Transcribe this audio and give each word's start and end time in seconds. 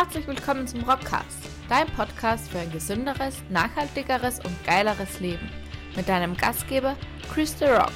Herzlich 0.00 0.28
willkommen 0.28 0.64
zum 0.64 0.84
Rockcast, 0.84 1.40
dein 1.68 1.88
Podcast 1.88 2.48
für 2.48 2.60
ein 2.60 2.70
gesünderes, 2.70 3.42
nachhaltigeres 3.50 4.38
und 4.38 4.64
geileres 4.64 5.18
Leben. 5.18 5.50
Mit 5.96 6.08
deinem 6.08 6.36
Gastgeber 6.36 6.94
Chris 7.34 7.58
The 7.58 7.64
Rock, 7.64 7.90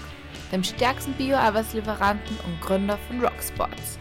dem 0.51 0.65
stärksten 0.65 1.13
Bio-Arbeitslieferanten 1.13 2.37
und 2.45 2.61
Gründer 2.61 2.99
von 3.07 3.21
Rocksports. 3.21 4.01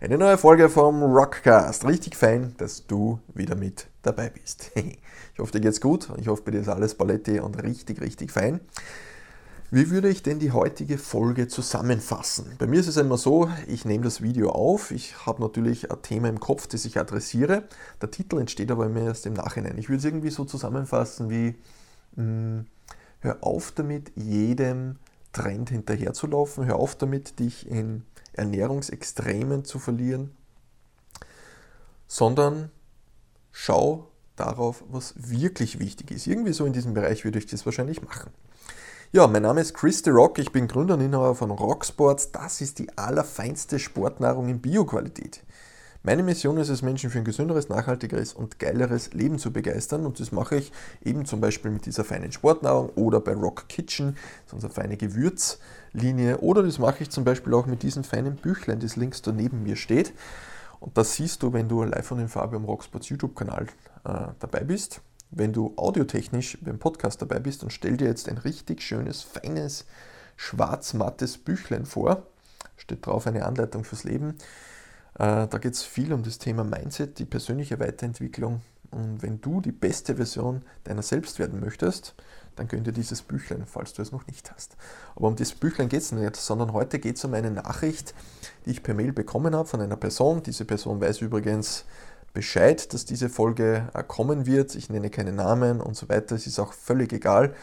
Eine 0.00 0.18
neue 0.18 0.36
Folge 0.36 0.68
vom 0.68 1.04
Rockcast. 1.04 1.86
Richtig 1.86 2.16
fein, 2.16 2.56
dass 2.58 2.84
du 2.84 3.20
wieder 3.32 3.54
mit 3.54 3.86
dabei 4.02 4.30
bist. 4.30 4.72
Ich 5.32 5.38
hoffe, 5.38 5.52
dir 5.52 5.60
geht's 5.60 5.80
gut. 5.80 6.08
Ich 6.18 6.26
hoffe, 6.26 6.42
bei 6.42 6.50
dir 6.50 6.60
ist 6.60 6.68
alles 6.68 6.96
Paletti 6.96 7.38
und 7.38 7.62
richtig, 7.62 8.00
richtig 8.00 8.32
fein. 8.32 8.60
Wie 9.72 9.88
würde 9.90 10.08
ich 10.08 10.24
denn 10.24 10.40
die 10.40 10.50
heutige 10.50 10.98
Folge 10.98 11.46
zusammenfassen? 11.46 12.56
Bei 12.58 12.66
mir 12.66 12.80
ist 12.80 12.88
es 12.88 12.96
immer 12.96 13.16
so, 13.16 13.48
ich 13.68 13.84
nehme 13.84 14.02
das 14.02 14.20
Video 14.20 14.50
auf, 14.50 14.90
ich 14.90 15.26
habe 15.26 15.40
natürlich 15.40 15.92
ein 15.92 16.02
Thema 16.02 16.28
im 16.28 16.40
Kopf, 16.40 16.66
das 16.66 16.84
ich 16.84 16.98
adressiere. 16.98 17.68
Der 18.02 18.10
Titel 18.10 18.40
entsteht 18.40 18.72
aber 18.72 18.86
immer 18.86 19.02
erst 19.02 19.26
im 19.26 19.34
Nachhinein. 19.34 19.78
Ich 19.78 19.88
würde 19.88 19.98
es 19.98 20.04
irgendwie 20.04 20.30
so 20.30 20.44
zusammenfassen 20.44 21.30
wie, 21.30 21.54
mh, 22.16 22.24
hm, 22.24 22.66
hör 23.20 23.38
auf 23.42 23.70
damit, 23.70 24.10
jedem 24.16 24.96
Trend 25.32 25.70
hinterherzulaufen, 25.70 26.64
hör 26.66 26.74
auf 26.74 26.96
damit, 26.96 27.38
dich 27.38 27.68
in 27.68 28.02
Ernährungsextremen 28.32 29.64
zu 29.64 29.78
verlieren, 29.78 30.32
sondern 32.08 32.72
schau 33.52 34.08
darauf, 34.34 34.82
was 34.88 35.14
wirklich 35.16 35.78
wichtig 35.78 36.10
ist. 36.10 36.26
Irgendwie 36.26 36.54
so 36.54 36.66
in 36.66 36.72
diesem 36.72 36.92
Bereich 36.92 37.24
würde 37.24 37.38
ich 37.38 37.46
das 37.46 37.64
wahrscheinlich 37.66 38.02
machen. 38.02 38.32
Ja, 39.12 39.26
mein 39.26 39.42
Name 39.42 39.60
ist 39.60 39.74
Chris 39.74 40.02
The 40.04 40.10
Rock, 40.10 40.38
ich 40.38 40.52
bin 40.52 40.68
Gründer 40.68 40.94
und 40.94 41.00
Inhaber 41.00 41.34
von 41.34 41.50
Rocksports. 41.50 42.30
Das 42.30 42.60
ist 42.60 42.78
die 42.78 42.96
allerfeinste 42.96 43.80
Sportnahrung 43.80 44.48
in 44.48 44.60
Bioqualität. 44.60 45.42
Meine 46.04 46.22
Mission 46.22 46.58
ist 46.58 46.68
es, 46.68 46.82
Menschen 46.82 47.10
für 47.10 47.18
ein 47.18 47.24
gesünderes, 47.24 47.68
nachhaltigeres 47.68 48.32
und 48.32 48.60
geileres 48.60 49.12
Leben 49.12 49.40
zu 49.40 49.52
begeistern 49.52 50.06
und 50.06 50.20
das 50.20 50.30
mache 50.30 50.58
ich 50.58 50.70
eben 51.04 51.24
zum 51.24 51.40
Beispiel 51.40 51.72
mit 51.72 51.86
dieser 51.86 52.04
feinen 52.04 52.30
Sportnahrung 52.30 52.90
oder 52.90 53.18
bei 53.18 53.34
Rock 53.34 53.68
Kitchen, 53.68 54.14
das 54.14 54.46
ist 54.46 54.52
unsere 54.52 54.72
feine 54.72 54.96
Gewürzlinie, 54.96 56.38
oder 56.38 56.62
das 56.62 56.78
mache 56.78 57.02
ich 57.02 57.10
zum 57.10 57.24
Beispiel 57.24 57.52
auch 57.54 57.66
mit 57.66 57.82
diesem 57.82 58.04
feinen 58.04 58.36
Büchlein, 58.36 58.78
das 58.78 58.94
links 58.94 59.22
da 59.22 59.32
neben 59.32 59.64
mir 59.64 59.74
steht. 59.74 60.12
Und 60.78 60.96
das 60.96 61.16
siehst 61.16 61.42
du, 61.42 61.52
wenn 61.52 61.68
du 61.68 61.82
live 61.82 62.06
von 62.06 62.18
den 62.18 62.30
am 62.32 62.64
Rocksports 62.64 63.08
YouTube-Kanal 63.08 63.66
äh, 64.04 64.28
dabei 64.38 64.60
bist 64.60 65.00
wenn 65.30 65.52
du 65.52 65.74
audiotechnisch 65.76 66.58
beim 66.60 66.78
Podcast 66.78 67.22
dabei 67.22 67.38
bist 67.38 67.62
und 67.62 67.72
stell 67.72 67.96
dir 67.96 68.08
jetzt 68.08 68.28
ein 68.28 68.38
richtig 68.38 68.82
schönes, 68.82 69.22
feines, 69.22 69.86
schwarz-mattes 70.36 71.38
Büchlein 71.38 71.86
vor. 71.86 72.26
Steht 72.76 73.06
drauf 73.06 73.26
eine 73.26 73.44
Anleitung 73.44 73.84
fürs 73.84 74.04
Leben. 74.04 74.36
Äh, 75.18 75.46
da 75.46 75.58
geht 75.58 75.74
es 75.74 75.82
viel 75.82 76.12
um 76.12 76.22
das 76.22 76.38
Thema 76.38 76.64
Mindset, 76.64 77.18
die 77.18 77.26
persönliche 77.26 77.78
Weiterentwicklung. 77.78 78.62
Und 78.90 79.22
wenn 79.22 79.40
du 79.40 79.60
die 79.60 79.72
beste 79.72 80.16
Version 80.16 80.62
deiner 80.84 81.02
selbst 81.02 81.38
werden 81.38 81.60
möchtest, 81.60 82.14
dann 82.56 82.66
gönn 82.66 82.82
dir 82.82 82.92
dieses 82.92 83.22
Büchlein, 83.22 83.64
falls 83.64 83.92
du 83.92 84.02
es 84.02 84.10
noch 84.10 84.26
nicht 84.26 84.50
hast. 84.52 84.76
Aber 85.14 85.28
um 85.28 85.36
das 85.36 85.52
Büchlein 85.52 85.88
geht 85.88 86.02
es 86.02 86.12
nicht, 86.12 86.36
sondern 86.36 86.72
heute 86.72 86.98
geht 86.98 87.16
es 87.16 87.24
um 87.24 87.34
eine 87.34 87.50
Nachricht, 87.50 88.14
die 88.66 88.70
ich 88.70 88.82
per 88.82 88.94
Mail 88.94 89.12
bekommen 89.12 89.54
habe 89.54 89.68
von 89.68 89.80
einer 89.80 89.96
Person. 89.96 90.42
Diese 90.42 90.64
Person 90.64 91.00
weiß 91.00 91.20
übrigens, 91.20 91.84
Bescheid, 92.32 92.92
dass 92.92 93.04
diese 93.04 93.28
Folge 93.28 93.88
äh, 93.94 94.02
kommen 94.02 94.46
wird. 94.46 94.74
Ich 94.74 94.88
nenne 94.88 95.10
keine 95.10 95.32
Namen 95.32 95.80
und 95.80 95.96
so 95.96 96.08
weiter. 96.08 96.34
Es 96.36 96.46
ist 96.46 96.58
auch 96.58 96.72
völlig 96.72 97.12
egal. 97.12 97.54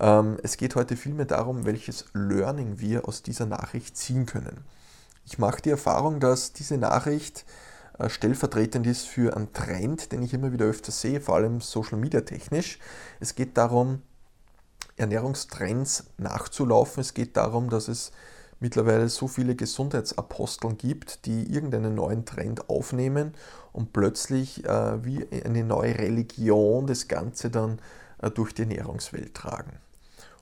Ähm, 0.00 0.38
es 0.42 0.56
geht 0.56 0.74
heute 0.74 0.96
vielmehr 0.96 1.26
darum, 1.26 1.64
welches 1.64 2.06
Learning 2.14 2.78
wir 2.78 3.08
aus 3.08 3.22
dieser 3.22 3.46
Nachricht 3.46 3.96
ziehen 3.96 4.26
können. 4.26 4.64
Ich 5.24 5.38
mache 5.38 5.60
die 5.60 5.70
Erfahrung, 5.70 6.20
dass 6.20 6.52
diese 6.52 6.78
Nachricht 6.78 7.44
äh, 7.98 8.08
stellvertretend 8.08 8.86
ist 8.86 9.06
für 9.06 9.36
einen 9.36 9.52
Trend, 9.52 10.12
den 10.12 10.22
ich 10.22 10.34
immer 10.34 10.52
wieder 10.52 10.66
öfter 10.66 10.92
sehe, 10.92 11.20
vor 11.20 11.36
allem 11.36 11.60
Social 11.60 11.98
Media 11.98 12.20
technisch. 12.22 12.78
Es 13.20 13.34
geht 13.34 13.56
darum, 13.56 14.02
Ernährungstrends 14.96 16.04
nachzulaufen. 16.16 17.00
Es 17.00 17.14
geht 17.14 17.36
darum, 17.36 17.68
dass 17.68 17.88
es 17.88 18.12
mittlerweile 18.60 19.08
so 19.08 19.28
viele 19.28 19.54
Gesundheitsaposteln 19.54 20.78
gibt, 20.78 21.26
die 21.26 21.52
irgendeinen 21.52 21.94
neuen 21.94 22.24
Trend 22.24 22.68
aufnehmen 22.68 23.34
und 23.72 23.92
plötzlich 23.92 24.64
äh, 24.64 25.04
wie 25.04 25.26
eine 25.44 25.64
neue 25.64 25.98
Religion 25.98 26.86
das 26.86 27.08
Ganze 27.08 27.50
dann 27.50 27.78
äh, 28.22 28.30
durch 28.30 28.54
die 28.54 28.62
Ernährungswelt 28.62 29.34
tragen. 29.34 29.72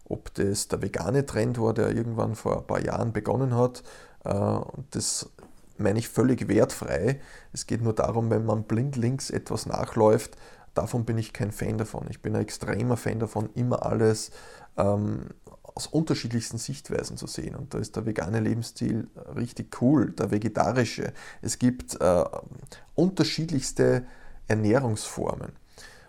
Ob 0.09 0.33
das 0.35 0.69
der 0.69 0.83
vegane 0.83 1.27
Trend 1.27 1.59
war, 1.59 1.75
der 1.75 1.91
irgendwann 1.91 2.35
vor 2.35 2.59
ein 2.59 2.67
paar 2.67 2.81
Jahren 2.81 3.13
begonnen 3.13 3.57
hat, 3.57 3.83
äh, 4.25 4.61
das 4.91 5.29
meine 5.77 5.99
ich 5.99 6.09
völlig 6.09 6.47
wertfrei. 6.49 7.21
Es 7.53 7.67
geht 7.67 7.83
nur 7.83 7.95
darum, 7.95 8.31
wenn 8.31 8.45
man 8.45 8.65
blindlings 8.65 9.31
etwas 9.31 9.67
nachläuft, 9.67 10.37
davon 10.75 11.05
bin 11.05 11.19
ich 11.19 11.33
kein 11.33 11.53
Fan 11.53 11.79
davon. 11.79 12.07
Ich 12.11 12.23
bin 12.23 12.35
ein 12.37 12.43
extremer 12.43 12.97
Fan 12.97 13.19
davon, 13.19 13.51
immer 13.55 13.85
alles 13.85 14.31
ähm, 14.77 15.31
aus 15.75 15.89
unterschiedlichsten 15.89 16.59
Sichtweisen 16.59 17.17
zu 17.17 17.27
sehen. 17.27 17.57
Und 17.57 17.75
da 17.75 17.79
ist 17.79 17.97
der 17.97 18.07
vegane 18.07 18.41
Lebensstil 18.41 19.09
richtig 19.37 19.81
cool, 19.83 20.13
der 20.13 20.31
vegetarische. 20.31 21.13
Es 21.43 21.59
gibt 21.59 22.01
äh, 22.01 22.25
unterschiedlichste 22.95 24.07
Ernährungsformen. 24.47 25.53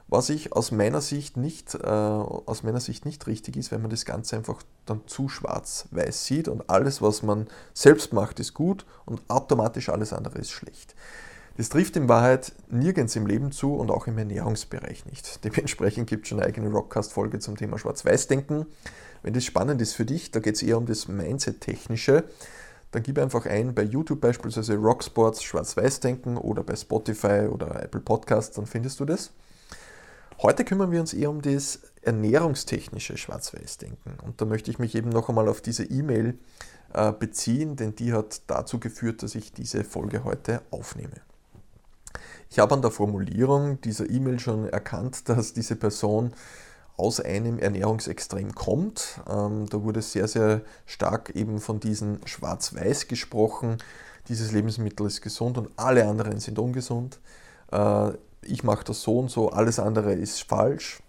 Was 0.08 0.30
ich 0.30 0.54
aus 0.54 0.72
meiner 0.72 1.02
Sicht 1.02 1.36
nicht, 1.36 1.74
äh, 1.74 1.88
aus 1.88 2.62
meiner 2.62 2.80
Sicht 2.80 3.06
nicht 3.06 3.26
richtig 3.26 3.58
ist, 3.58 3.72
wenn 3.72 3.82
man 3.82 3.90
das 3.90 4.06
Ganze 4.06 4.36
einfach 4.36 4.62
dann 4.86 5.02
zu 5.08 5.30
schwarz-weiß 5.30 6.26
sieht 6.26 6.48
und 6.48 6.70
alles, 6.70 7.02
was 7.02 7.24
man 7.24 7.48
selbst 7.74 8.14
macht, 8.14 8.40
ist 8.40 8.54
gut 8.54 8.86
und 9.06 9.22
automatisch 9.30 9.90
alles 9.90 10.14
andere 10.14 10.38
ist 10.38 10.52
schlecht. 10.52 10.94
Das 11.58 11.70
trifft 11.70 11.96
in 11.96 12.10
Wahrheit 12.10 12.52
nirgends 12.70 13.16
im 13.16 13.26
Leben 13.26 13.54
zu 13.54 13.76
und 13.76 13.90
auch 13.90 14.08
im 14.08 14.18
Ernährungsbereich 14.18 15.06
nicht. 15.06 15.42
Dementsprechend 15.44 16.08
gibt 16.08 16.26
es 16.26 16.30
schon 16.30 16.40
eine 16.40 16.48
eigene 16.48 16.70
Rockcast-Folge 16.70 17.40
zum 17.40 17.56
Thema 17.56 17.80
Schwarz-Weiß-Denken. 17.80 18.66
Wenn 19.24 19.34
das 19.34 19.46
spannend 19.46 19.82
ist 19.82 19.94
für 19.94 20.06
dich, 20.06 20.32
da 20.32 20.40
geht 20.42 20.56
es 20.56 20.64
eher 20.64 20.78
um 20.78 20.86
das 20.86 21.08
Mindset-Technische, 21.08 22.26
dann 22.92 23.04
gib 23.04 23.18
einfach 23.18 23.46
ein 23.46 23.74
bei 23.74 23.84
YouTube 23.84 24.22
beispielsweise 24.22 24.76
Rocksports 24.76 25.44
Schwarz-Weiß-Denken 25.44 26.38
oder 26.38 26.64
bei 26.64 26.76
Spotify 26.76 27.48
oder 27.50 27.82
Apple 27.84 28.02
Podcasts, 28.02 28.56
dann 28.56 28.66
findest 28.66 29.00
du 29.00 29.06
das. 29.06 29.32
Heute 30.42 30.66
kümmern 30.66 30.92
wir 30.92 31.00
uns 31.00 31.14
eher 31.14 31.30
um 31.30 31.42
das 31.42 31.80
ernährungstechnische 32.02 33.16
Schwarz-Weiß-Denken. 33.16 34.18
Und 34.24 34.42
da 34.42 34.46
möchte 34.46 34.70
ich 34.70 34.80
mich 34.80 34.94
eben 34.96 35.10
noch 35.10 35.30
einmal 35.30 35.48
auf 35.48 35.62
diese 35.62 35.86
E-Mail 35.86 36.38
äh, 36.94 37.14
beziehen, 37.14 37.78
denn 37.78 37.96
die 37.96 38.12
hat 38.12 38.42
dazu 38.48 38.80
geführt, 38.80 39.24
dass 39.24 39.36
ich 39.36 39.54
diese 39.54 39.86
Folge 39.86 40.26
heute 40.26 40.62
aufnehme. 40.72 41.22
Ich 42.50 42.60
habe 42.60 42.74
an 42.74 42.82
der 42.82 42.92
Formulierung 42.92 43.82
dieser 43.82 44.10
E-Mail 44.10 44.40
schon 44.40 44.70
erkannt, 44.70 45.28
dass 45.30 45.54
diese 45.54 45.76
Person 45.76 46.34
aus 46.98 47.20
einem 47.20 47.60
Ernährungsextrem 47.60 48.56
kommt. 48.56 49.20
Ähm, 49.30 49.68
da 49.70 49.84
wurde 49.84 50.02
sehr, 50.02 50.28
sehr 50.28 50.62
stark 50.86 51.32
eben 51.32 51.60
von 51.60 51.80
diesem 51.80 52.26
Schwarz-Weiß 52.26 53.08
gesprochen. 53.08 53.78
Dieses 54.30 54.52
Lebensmittel 54.52 55.06
ist 55.06 55.22
gesund 55.22 55.58
und 55.58 55.70
alle 55.76 56.08
anderen 56.08 56.40
sind 56.40 56.58
ungesund. 56.58 57.20
Äh, 57.72 58.12
ich 58.44 58.64
mache 58.64 58.86
das 58.86 59.02
so 59.02 59.20
und 59.20 59.30
so, 59.30 59.50
alles 59.50 59.80
andere 59.80 60.14
ist 60.14 60.44
falsch. 60.44 61.02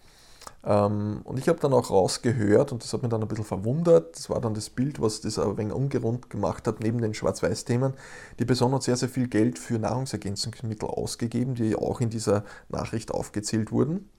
Ähm, 0.66 1.21
und 1.22 1.38
ich 1.38 1.49
habe 1.49 1.60
dann 1.60 1.72
auch 1.72 1.91
rausgehört, 1.91 2.72
und 2.72 2.82
das 2.82 2.93
hat 2.93 3.03
mich 3.03 3.10
dann 3.10 3.22
ein 3.22 3.28
bisschen 3.28 3.44
verwundert, 3.44 4.16
das 4.16 4.28
war 4.28 4.41
dann 4.41 4.53
das 4.53 4.69
Bild, 4.69 5.00
was 5.00 5.21
das 5.21 5.38
ein 5.38 5.56
wenig 5.56 5.72
ungerund 5.72 6.28
gemacht 6.28 6.66
hat, 6.66 6.81
neben 6.81 7.00
den 7.00 7.15
Schwarz-Weiß-Themen. 7.15 7.94
Die 8.41 8.44
Person 8.44 8.72
hat 8.72 8.82
sehr, 8.82 8.97
sehr 8.97 9.09
viel 9.09 9.28
Geld 9.28 9.60
für 9.60 9.78
Nahrungsergänzungsmittel 9.78 10.88
ausgegeben, 10.88 11.55
die 11.55 11.76
auch 11.76 12.00
in 12.00 12.10
dieser 12.10 12.44
Nachricht 12.69 13.12
aufgezählt 13.12 13.71
wurden. 13.71 14.10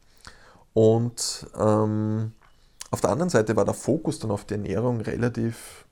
Und 0.74 1.48
ähm, 1.60 2.32
auf 2.92 3.02
der 3.02 3.10
anderen 3.10 3.30
Seite 3.30 3.58
war 3.58 3.66
der 3.66 3.74
Fokus 3.74 4.20
dann 4.20 4.32
auf 4.32 4.46
die 4.46 4.54
Ernährung 4.54 5.02
relativ 5.02 5.86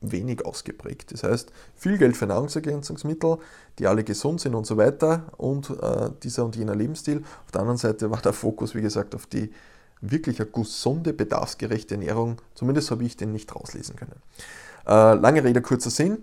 wenig 0.00 0.44
ausgeprägt. 0.44 1.12
Das 1.12 1.22
heißt, 1.22 1.50
viel 1.74 1.98
Geld 1.98 2.16
für 2.16 2.26
Nahrungsergänzungsmittel, 2.26 3.38
die 3.78 3.86
alle 3.86 4.04
gesund 4.04 4.40
sind 4.40 4.54
und 4.54 4.66
so 4.66 4.76
weiter 4.76 5.24
und 5.36 5.70
äh, 5.70 6.10
dieser 6.22 6.44
und 6.44 6.56
jener 6.56 6.74
Lebensstil. 6.74 7.22
Auf 7.44 7.52
der 7.52 7.62
anderen 7.62 7.78
Seite 7.78 8.10
war 8.10 8.20
der 8.20 8.32
Fokus, 8.32 8.74
wie 8.74 8.82
gesagt, 8.82 9.14
auf 9.14 9.26
die 9.26 9.52
wirklich 10.00 10.40
eine 10.40 10.48
gesunde, 10.50 11.12
bedarfsgerechte 11.12 11.94
Ernährung. 11.94 12.36
Zumindest 12.54 12.90
habe 12.90 13.04
ich 13.04 13.16
den 13.16 13.32
nicht 13.32 13.54
rauslesen 13.54 13.96
können. 13.96 14.22
Äh, 14.86 15.14
lange 15.14 15.42
Rede, 15.42 15.60
kurzer 15.60 15.90
Sinn. 15.90 16.18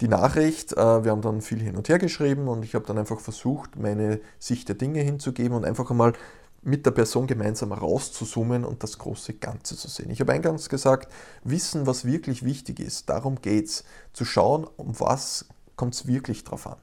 Die 0.00 0.08
Nachricht, 0.08 0.72
äh, 0.72 1.04
wir 1.04 1.10
haben 1.10 1.20
dann 1.20 1.42
viel 1.42 1.60
hin 1.60 1.76
und 1.76 1.88
her 1.88 1.98
geschrieben 1.98 2.48
und 2.48 2.64
ich 2.64 2.74
habe 2.74 2.86
dann 2.86 2.98
einfach 2.98 3.20
versucht, 3.20 3.78
meine 3.78 4.20
Sicht 4.38 4.68
der 4.68 4.76
Dinge 4.76 5.00
hinzugeben 5.00 5.56
und 5.56 5.64
einfach 5.64 5.90
einmal 5.90 6.14
mit 6.62 6.84
der 6.84 6.90
Person 6.90 7.26
gemeinsam 7.26 7.72
rauszuzoomen 7.72 8.64
und 8.64 8.82
das 8.82 8.98
große 8.98 9.34
Ganze 9.34 9.76
zu 9.76 9.88
sehen. 9.88 10.10
Ich 10.10 10.20
habe 10.20 10.32
eingangs 10.32 10.68
gesagt, 10.68 11.10
wissen, 11.42 11.86
was 11.86 12.04
wirklich 12.04 12.44
wichtig 12.44 12.80
ist. 12.80 13.08
Darum 13.08 13.40
geht 13.40 13.66
es. 13.66 13.84
Zu 14.12 14.24
schauen, 14.24 14.66
um 14.76 14.98
was 15.00 15.46
kommt 15.76 15.94
es 15.94 16.06
wirklich 16.06 16.44
drauf 16.44 16.66
an. 16.66 16.76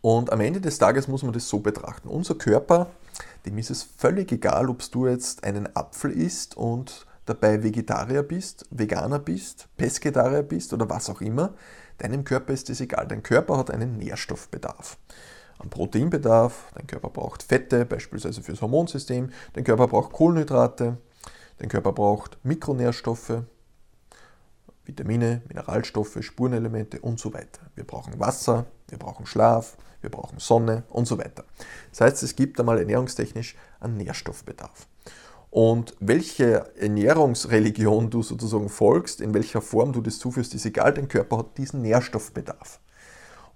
Und 0.00 0.32
am 0.32 0.40
Ende 0.40 0.60
des 0.60 0.78
Tages 0.78 1.08
muss 1.08 1.22
man 1.22 1.32
das 1.32 1.48
so 1.48 1.60
betrachten. 1.60 2.08
Unser 2.08 2.34
Körper, 2.34 2.86
dem 3.44 3.58
ist 3.58 3.70
es 3.70 3.82
völlig 3.82 4.32
egal, 4.32 4.70
ob 4.70 4.90
du 4.90 5.06
jetzt 5.06 5.44
einen 5.44 5.68
Apfel 5.76 6.10
isst 6.10 6.56
und 6.56 7.06
dabei 7.26 7.62
Vegetarier 7.62 8.22
bist, 8.22 8.66
Veganer 8.70 9.18
bist, 9.18 9.68
Pesketarier 9.76 10.42
bist 10.42 10.72
oder 10.72 10.88
was 10.88 11.10
auch 11.10 11.20
immer, 11.20 11.52
deinem 11.98 12.24
Körper 12.24 12.54
ist 12.54 12.70
es 12.70 12.80
egal. 12.80 13.06
Dein 13.06 13.22
Körper 13.22 13.58
hat 13.58 13.70
einen 13.70 13.98
Nährstoffbedarf. 13.98 14.96
Einen 15.60 15.70
Proteinbedarf, 15.70 16.72
dein 16.74 16.86
Körper 16.86 17.10
braucht 17.10 17.42
Fette, 17.42 17.84
beispielsweise 17.84 18.42
fürs 18.42 18.62
Hormonsystem, 18.62 19.30
dein 19.52 19.64
Körper 19.64 19.88
braucht 19.88 20.12
Kohlenhydrate, 20.12 20.96
dein 21.58 21.68
Körper 21.68 21.92
braucht 21.92 22.38
Mikronährstoffe, 22.44 23.42
Vitamine, 24.86 25.42
Mineralstoffe, 25.48 26.16
Spurenelemente 26.20 27.00
und 27.00 27.20
so 27.20 27.34
weiter. 27.34 27.60
Wir 27.74 27.84
brauchen 27.84 28.18
Wasser, 28.18 28.64
wir 28.88 28.98
brauchen 28.98 29.26
Schlaf, 29.26 29.76
wir 30.00 30.10
brauchen 30.10 30.38
Sonne 30.38 30.84
und 30.88 31.06
so 31.06 31.18
weiter. 31.18 31.44
Das 31.90 32.00
heißt, 32.00 32.22
es 32.22 32.36
gibt 32.36 32.58
einmal 32.58 32.78
ernährungstechnisch 32.78 33.54
einen 33.80 33.98
Nährstoffbedarf. 33.98 34.86
Und 35.50 35.94
welche 36.00 36.74
Ernährungsreligion 36.76 38.08
du 38.08 38.22
sozusagen 38.22 38.68
folgst, 38.68 39.20
in 39.20 39.34
welcher 39.34 39.60
Form 39.60 39.92
du 39.92 40.00
das 40.00 40.18
zuführst, 40.18 40.54
ist 40.54 40.64
egal, 40.64 40.94
dein 40.94 41.08
Körper 41.08 41.38
hat 41.38 41.58
diesen 41.58 41.82
Nährstoffbedarf. 41.82 42.80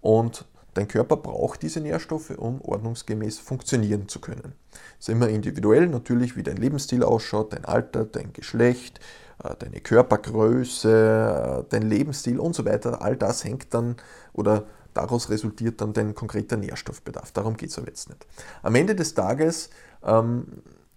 Und 0.01 0.45
dein 0.75 0.89
Körper 0.89 1.17
braucht 1.17 1.63
diese 1.63 1.81
Nährstoffe, 1.81 2.31
um 2.31 2.61
ordnungsgemäß 2.61 3.39
funktionieren 3.39 4.09
zu 4.09 4.21
können. 4.21 4.55
Das 4.99 5.09
ist 5.09 5.09
immer 5.09 5.29
individuell, 5.29 5.89
natürlich, 5.89 6.37
wie 6.37 6.43
dein 6.43 6.57
Lebensstil 6.57 7.03
ausschaut, 7.03 7.53
dein 7.53 7.65
Alter, 7.65 8.05
dein 8.05 8.33
Geschlecht, 8.33 9.01
äh, 9.43 9.55
deine 9.59 9.81
Körpergröße, 9.81 11.65
äh, 11.65 11.71
dein 11.71 11.83
Lebensstil 11.83 12.39
und 12.39 12.55
so 12.55 12.65
weiter. 12.65 13.03
All 13.03 13.17
das 13.17 13.45
hängt 13.45 13.73
dann 13.73 13.97
oder 14.33 14.65
daraus 14.93 15.31
resultiert 15.31 15.81
dann 15.81 15.93
dein 15.93 16.15
konkreter 16.15 16.57
Nährstoffbedarf. 16.57 17.33
Darum 17.33 17.57
geht 17.57 17.71
es 17.71 17.79
aber 17.79 17.89
jetzt 17.89 18.09
nicht. 18.09 18.27
Am 18.63 18.75
Ende 18.75 18.95
des 18.95 19.15
Tages 19.15 19.71
ähm, 20.05 20.47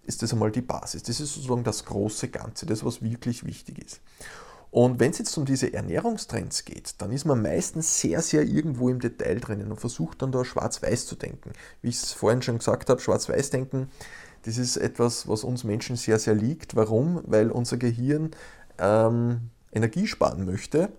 ist 0.04 0.22
das 0.22 0.32
einmal 0.32 0.50
die 0.50 0.62
Basis. 0.62 1.02
Das 1.02 1.20
ist 1.20 1.34
sozusagen 1.34 1.64
das 1.64 1.84
große 1.84 2.28
Ganze, 2.28 2.66
das, 2.66 2.84
was 2.84 3.02
wirklich 3.02 3.44
wichtig 3.44 3.78
ist. 3.78 4.00
Und 4.70 5.00
wenn 5.00 5.10
es 5.10 5.18
jetzt 5.18 5.36
um 5.38 5.44
diese 5.44 5.72
Ernährungstrends 5.72 6.64
geht, 6.64 7.00
dann 7.00 7.10
ist 7.10 7.24
man 7.24 7.40
meistens 7.40 8.00
sehr, 8.00 8.20
sehr 8.20 8.42
irgendwo 8.42 8.90
im 8.90 9.00
Detail 9.00 9.40
drinnen 9.40 9.70
und 9.70 9.80
versucht 9.80 10.20
dann 10.20 10.32
da 10.32 10.44
schwarz-weiß 10.44 11.06
zu 11.06 11.16
denken. 11.16 11.52
Wie 11.80 11.88
ich 11.88 11.96
es 11.96 12.12
vorhin 12.12 12.42
schon 12.42 12.58
gesagt 12.58 12.90
habe, 12.90 13.00
schwarz-weiß 13.00 13.50
denken, 13.50 13.88
das 14.42 14.58
ist 14.58 14.76
etwas, 14.76 15.26
was 15.26 15.42
uns 15.42 15.64
Menschen 15.64 15.96
sehr, 15.96 16.18
sehr 16.18 16.34
liegt. 16.34 16.76
Warum? 16.76 17.22
Weil 17.26 17.50
unser 17.50 17.76
Gehirn 17.76 18.30
ähm, 18.78 19.50
Energie 19.72 20.06
sparen 20.06 20.44
möchte 20.44 20.90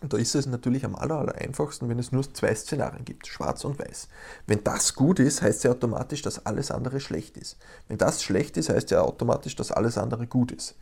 und 0.00 0.12
da 0.12 0.16
ist 0.16 0.34
es 0.34 0.46
natürlich 0.46 0.84
am 0.84 0.94
aller, 0.94 1.16
aller 1.16 1.34
einfachsten, 1.34 1.88
wenn 1.88 1.98
es 1.98 2.12
nur 2.12 2.22
zwei 2.32 2.54
Szenarien 2.54 3.04
gibt, 3.04 3.26
schwarz 3.26 3.64
und 3.64 3.78
weiß. 3.78 4.08
Wenn 4.46 4.62
das 4.62 4.94
gut 4.94 5.18
ist, 5.18 5.42
heißt 5.42 5.64
ja 5.64 5.72
automatisch, 5.72 6.22
dass 6.22 6.46
alles 6.46 6.70
andere 6.70 7.00
schlecht 7.00 7.36
ist. 7.36 7.56
Wenn 7.88 7.98
das 7.98 8.22
schlecht 8.22 8.56
ist, 8.56 8.68
heißt 8.68 8.90
ja 8.92 9.02
automatisch, 9.02 9.56
dass 9.56 9.72
alles 9.72 9.98
andere 9.98 10.26
gut 10.26 10.52
ist. 10.52 10.76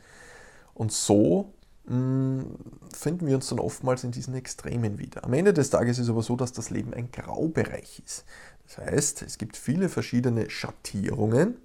Und 0.74 0.92
so 0.92 1.54
finden 1.88 3.26
wir 3.26 3.36
uns 3.36 3.48
dann 3.48 3.60
oftmals 3.60 4.02
in 4.02 4.10
diesen 4.10 4.34
Extremen 4.34 4.98
wieder. 4.98 5.24
Am 5.24 5.32
Ende 5.32 5.52
des 5.52 5.70
Tages 5.70 5.98
ist 5.98 6.08
aber 6.08 6.22
so, 6.22 6.34
dass 6.34 6.52
das 6.52 6.70
Leben 6.70 6.92
ein 6.92 7.10
Graubereich 7.12 8.02
ist. 8.04 8.24
Das 8.66 8.78
heißt, 8.78 9.22
es 9.22 9.38
gibt 9.38 9.56
viele 9.56 9.88
verschiedene 9.88 10.50
Schattierungen 10.50 11.56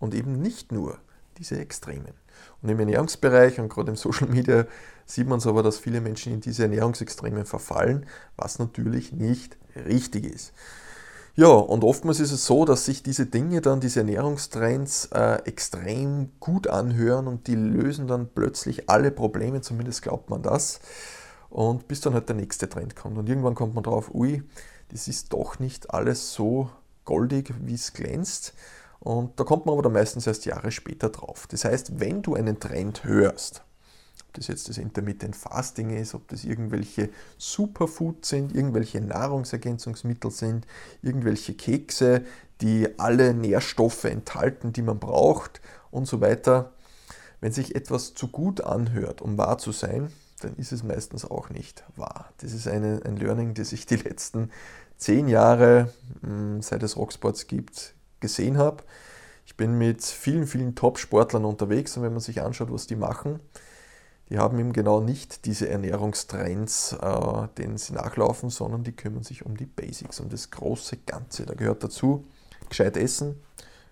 und 0.00 0.14
eben 0.14 0.40
nicht 0.42 0.72
nur 0.72 0.98
diese 1.38 1.60
Extremen. 1.60 2.14
Und 2.60 2.70
im 2.70 2.80
Ernährungsbereich 2.80 3.60
und 3.60 3.68
gerade 3.68 3.90
im 3.90 3.96
Social 3.96 4.28
Media 4.28 4.66
sieht 5.06 5.28
man 5.28 5.38
es 5.38 5.46
aber, 5.46 5.62
dass 5.62 5.78
viele 5.78 6.00
Menschen 6.00 6.32
in 6.32 6.40
diese 6.40 6.64
Ernährungsextreme 6.64 7.44
verfallen, 7.44 8.06
was 8.36 8.58
natürlich 8.58 9.12
nicht 9.12 9.56
richtig 9.76 10.24
ist. 10.24 10.52
Ja, 11.34 11.48
und 11.48 11.82
oftmals 11.82 12.20
ist 12.20 12.30
es 12.32 12.44
so, 12.44 12.66
dass 12.66 12.84
sich 12.84 13.02
diese 13.02 13.24
Dinge 13.24 13.62
dann, 13.62 13.80
diese 13.80 14.00
Ernährungstrends 14.00 15.06
äh, 15.12 15.36
extrem 15.46 16.30
gut 16.40 16.66
anhören 16.66 17.26
und 17.26 17.46
die 17.46 17.54
lösen 17.54 18.06
dann 18.06 18.28
plötzlich 18.28 18.90
alle 18.90 19.10
Probleme, 19.10 19.62
zumindest 19.62 20.02
glaubt 20.02 20.28
man 20.28 20.42
das. 20.42 20.80
Und 21.48 21.88
bis 21.88 22.02
dann 22.02 22.12
halt 22.12 22.28
der 22.28 22.36
nächste 22.36 22.68
Trend 22.68 22.96
kommt. 22.96 23.16
Und 23.16 23.28
irgendwann 23.30 23.54
kommt 23.54 23.74
man 23.74 23.82
drauf, 23.82 24.14
ui, 24.14 24.42
das 24.90 25.08
ist 25.08 25.32
doch 25.32 25.58
nicht 25.58 25.92
alles 25.94 26.34
so 26.34 26.68
goldig, 27.06 27.52
wie 27.62 27.74
es 27.74 27.94
glänzt. 27.94 28.52
Und 29.00 29.40
da 29.40 29.44
kommt 29.44 29.64
man 29.64 29.72
aber 29.74 29.82
dann 29.82 29.92
meistens 29.94 30.26
erst 30.26 30.44
Jahre 30.44 30.70
später 30.70 31.08
drauf. 31.08 31.46
Das 31.50 31.64
heißt, 31.64 31.98
wenn 31.98 32.20
du 32.20 32.34
einen 32.34 32.60
Trend 32.60 33.04
hörst, 33.04 33.62
ob 34.32 34.36
das 34.38 34.46
jetzt 34.46 34.70
das 34.70 34.78
Intermittent 34.78 35.36
Fasting 35.36 35.90
ist, 35.90 36.14
ob 36.14 36.26
das 36.28 36.44
irgendwelche 36.44 37.10
Superfoods 37.36 38.30
sind, 38.30 38.54
irgendwelche 38.54 39.02
Nahrungsergänzungsmittel 39.02 40.30
sind, 40.30 40.66
irgendwelche 41.02 41.52
Kekse, 41.52 42.24
die 42.62 42.98
alle 42.98 43.34
Nährstoffe 43.34 44.04
enthalten, 44.04 44.72
die 44.72 44.80
man 44.80 44.98
braucht 44.98 45.60
und 45.90 46.06
so 46.06 46.22
weiter. 46.22 46.72
Wenn 47.42 47.52
sich 47.52 47.74
etwas 47.74 48.14
zu 48.14 48.28
gut 48.28 48.62
anhört, 48.62 49.20
um 49.20 49.36
wahr 49.36 49.58
zu 49.58 49.70
sein, 49.70 50.10
dann 50.40 50.56
ist 50.56 50.72
es 50.72 50.82
meistens 50.82 51.30
auch 51.30 51.50
nicht 51.50 51.84
wahr. 51.96 52.32
Das 52.38 52.54
ist 52.54 52.66
eine, 52.66 53.02
ein 53.04 53.18
Learning, 53.18 53.52
das 53.52 53.72
ich 53.72 53.84
die 53.84 53.96
letzten 53.96 54.50
zehn 54.96 55.28
Jahre, 55.28 55.92
hm, 56.22 56.62
seit 56.62 56.82
es 56.82 56.96
Rocksports 56.96 57.48
gibt, 57.48 57.92
gesehen 58.20 58.56
habe. 58.56 58.82
Ich 59.44 59.58
bin 59.58 59.76
mit 59.76 60.02
vielen, 60.02 60.46
vielen 60.46 60.74
Top-Sportlern 60.74 61.44
unterwegs 61.44 61.98
und 61.98 62.02
wenn 62.02 62.12
man 62.12 62.20
sich 62.20 62.40
anschaut, 62.40 62.72
was 62.72 62.86
die 62.86 62.96
machen, 62.96 63.38
die 64.32 64.38
haben 64.38 64.58
eben 64.58 64.72
genau 64.72 65.00
nicht 65.00 65.44
diese 65.44 65.68
Ernährungstrends, 65.68 66.94
äh, 66.94 67.48
denen 67.58 67.76
sie 67.76 67.92
nachlaufen, 67.92 68.48
sondern 68.48 68.82
die 68.82 68.92
kümmern 68.92 69.24
sich 69.24 69.44
um 69.44 69.58
die 69.58 69.66
Basics, 69.66 70.20
um 70.20 70.30
das 70.30 70.50
große 70.50 70.96
Ganze. 71.04 71.44
Da 71.44 71.52
gehört 71.52 71.84
dazu 71.84 72.24
gescheit 72.70 72.96
essen, 72.96 73.38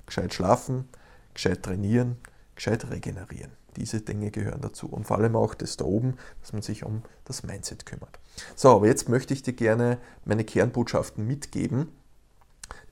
gescheit 0.07 0.33
schlafen, 0.33 0.89
gescheit 1.35 1.63
trainieren, 1.63 2.17
gescheit 2.55 2.91
regenerieren. 2.91 3.51
Diese 3.77 4.01
Dinge 4.01 4.31
gehören 4.31 4.63
dazu 4.63 4.87
und 4.87 5.07
vor 5.07 5.19
allem 5.19 5.37
auch 5.37 5.55
das 5.55 5.77
da 5.77 5.85
oben, 5.85 6.15
dass 6.41 6.55
man 6.55 6.63
sich 6.63 6.87
um 6.87 7.03
das 7.27 7.43
Mindset 7.43 7.85
kümmert. 7.85 8.19
So, 8.57 8.71
aber 8.71 8.87
jetzt 8.87 9.11
möchte 9.11 9.35
ich 9.35 9.43
dir 9.43 9.53
gerne 9.53 9.99
meine 10.25 10.45
Kernbotschaften 10.45 11.27
mitgeben. 11.27 11.89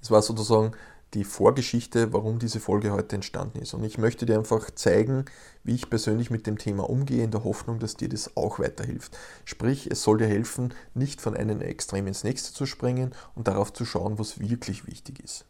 Das 0.01 0.11
war 0.11 0.21
sozusagen 0.21 0.73
die 1.15 1.25
Vorgeschichte, 1.25 2.13
warum 2.13 2.39
diese 2.39 2.61
Folge 2.61 2.93
heute 2.93 3.17
entstanden 3.17 3.61
ist. 3.61 3.75
Und 3.75 3.83
ich 3.85 3.99
möchte 3.99 4.27
dir 4.27 4.37
einfach 4.37 4.71
zeigen, 4.71 5.25
wie 5.65 5.75
ich 5.75 5.89
persönlich 5.89 6.31
mit 6.31 6.47
dem 6.47 6.59
Thema 6.59 6.89
umgehe, 6.89 7.25
in 7.25 7.31
der 7.31 7.45
Hoffnung, 7.45 7.79
dass 7.79 7.97
dir 7.97 8.09
das 8.09 8.37
auch 8.37 8.59
weiterhilft. 8.59 9.17
Sprich, 9.45 9.91
es 9.91 10.03
soll 10.03 10.19
dir 10.19 10.27
helfen, 10.27 10.75
nicht 10.95 11.21
von 11.21 11.37
einem 11.37 11.61
Extrem 11.61 12.07
ins 12.07 12.25
nächste 12.25 12.53
zu 12.53 12.67
springen 12.67 13.15
und 13.35 13.49
darauf 13.49 13.73
zu 13.73 13.85
schauen, 13.85 14.19
was 14.19 14.39
wirklich 14.39 14.87
wichtig 14.87 15.21
ist. 15.21 15.45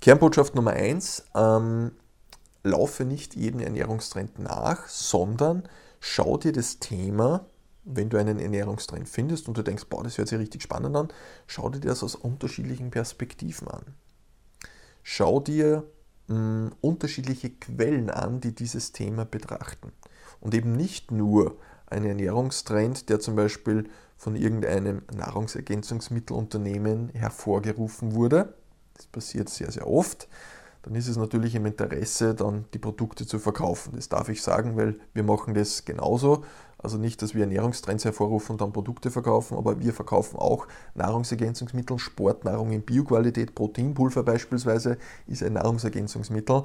Kernbotschaft 0.00 0.54
Nummer 0.54 0.72
eins: 0.72 1.24
ähm, 1.34 1.92
laufe 2.64 3.04
nicht 3.04 3.36
jedem 3.36 3.60
Ernährungstrend 3.60 4.38
nach, 4.38 4.88
sondern 4.88 5.68
schau 6.00 6.36
dir 6.36 6.52
das 6.52 6.78
Thema 6.78 7.46
wenn 7.88 8.10
du 8.10 8.18
einen 8.18 8.38
Ernährungstrend 8.38 9.08
findest 9.08 9.48
und 9.48 9.56
du 9.56 9.62
denkst, 9.62 9.86
boah, 9.88 10.04
das 10.04 10.18
hört 10.18 10.28
sich 10.28 10.38
richtig 10.38 10.62
spannend 10.62 10.94
an, 10.94 11.08
schau 11.46 11.70
dir 11.70 11.80
das 11.80 12.02
aus 12.02 12.14
unterschiedlichen 12.14 12.90
Perspektiven 12.90 13.66
an. 13.68 13.82
Schau 15.10 15.40
dir 15.40 15.84
mh, 16.26 16.36
hm, 16.36 16.70
unterschiedliche 16.82 17.48
Quellen 17.48 18.10
an, 18.10 18.42
die 18.42 18.54
dieses 18.54 18.92
Thema 18.92 19.24
betrachten. 19.24 19.90
Und 20.38 20.52
eben 20.52 20.72
nicht 20.72 21.10
nur 21.10 21.56
ein 21.86 22.04
Ernährungstrend, 22.04 23.08
der 23.08 23.18
zum 23.18 23.34
Beispiel 23.34 23.88
von 24.18 24.36
irgendeinem 24.36 25.00
Nahrungsergänzungsmittelunternehmen 25.16 27.08
hervorgerufen 27.14 28.14
wurde. 28.14 28.52
Das 28.98 29.06
passiert 29.06 29.48
sehr, 29.48 29.72
sehr 29.72 29.88
oft. 29.88 30.28
Dann 30.82 30.94
ist 30.94 31.08
es 31.08 31.16
natürlich 31.16 31.54
im 31.54 31.64
Interesse, 31.64 32.34
dann 32.34 32.66
die 32.74 32.78
Produkte 32.78 33.26
zu 33.26 33.38
verkaufen. 33.38 33.94
Das 33.96 34.10
darf 34.10 34.28
ich 34.28 34.42
sagen, 34.42 34.76
weil 34.76 35.00
wir 35.14 35.22
machen 35.22 35.54
das 35.54 35.86
genauso. 35.86 36.44
Also 36.80 36.96
nicht, 36.96 37.20
dass 37.22 37.34
wir 37.34 37.42
Ernährungstrends 37.42 38.04
hervorrufen 38.04 38.52
und 38.52 38.60
dann 38.60 38.72
Produkte 38.72 39.10
verkaufen, 39.10 39.58
aber 39.58 39.80
wir 39.80 39.92
verkaufen 39.92 40.38
auch 40.38 40.68
Nahrungsergänzungsmittel, 40.94 41.98
Sportnahrung 41.98 42.70
in 42.70 42.82
Bioqualität, 42.82 43.56
Proteinpulver 43.56 44.22
beispielsweise 44.22 44.96
ist 45.26 45.42
ein 45.42 45.54
Nahrungsergänzungsmittel. 45.54 46.64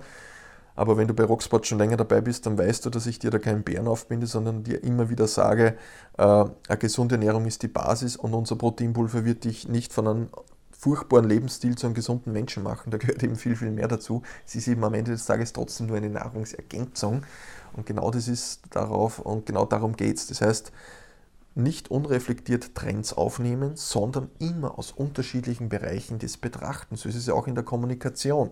Aber 0.76 0.98
wenn 0.98 1.08
du 1.08 1.14
bei 1.14 1.24
Rocksport 1.24 1.68
schon 1.68 1.78
länger 1.78 1.98
dabei 1.98 2.22
bist, 2.22 2.46
dann 2.46 2.58
weißt 2.58 2.86
du, 2.86 2.90
dass 2.90 3.06
ich 3.06 3.20
dir 3.20 3.30
da 3.30 3.38
keinen 3.38 3.64
Bären 3.64 3.88
aufbinde, 3.88 4.26
sondern 4.26 4.64
dir 4.64 4.84
immer 4.84 5.10
wieder 5.10 5.28
sage, 5.28 5.78
äh, 6.18 6.24
eine 6.24 6.78
gesunde 6.80 7.16
Ernährung 7.16 7.46
ist 7.46 7.62
die 7.62 7.68
Basis 7.68 8.16
und 8.16 8.34
unser 8.34 8.56
Proteinpulver 8.56 9.26
wird 9.26 9.44
dich 9.44 9.68
nicht 9.68 9.94
von 9.94 10.08
einem 10.08 10.30
furchtbaren 10.72 11.30
Lebensstil 11.30 11.78
zu 11.78 11.88
einem 11.88 11.94
gesunden 11.94 12.34
Menschen 12.34 12.62
machen. 12.62 12.92
Da 12.92 12.98
gehört 12.98 13.24
eben 13.24 13.36
viel, 13.36 13.56
viel 13.56 13.72
mehr 13.72 13.88
dazu. 13.88 14.22
Es 14.46 14.56
ist 14.56 14.68
eben 14.68 14.84
am 14.84 14.94
Ende 14.94 15.12
des 15.12 15.26
Tages 15.26 15.54
trotzdem 15.54 15.88
nur 15.88 15.98
eine 15.98 16.10
Nahrungsergänzung. 16.10 17.24
Und 17.76 17.86
genau 17.86 18.12
das 18.12 18.28
ist 18.28 18.62
darauf 18.70 19.20
und 19.20 19.46
genau 19.46 19.66
darum 19.66 19.96
geht 19.96 20.18
es. 20.18 20.28
Das 20.28 20.42
heißt, 20.42 20.72
nicht 21.56 21.92
unreflektiert 21.92 22.74
Trends 22.76 23.14
aufnehmen, 23.14 23.76
sondern 23.76 24.30
immer 24.40 24.78
aus 24.78 24.92
unterschiedlichen 24.92 25.70
Bereichen 25.70 26.20
des 26.20 26.38
Betrachtens. 26.38 27.02
So 27.02 27.10
ist 27.10 27.16
es 27.16 27.28
ja 27.28 27.34
auch 27.34 27.48
in 27.48 27.56
der 27.56 27.64
Kommunikation, 27.64 28.50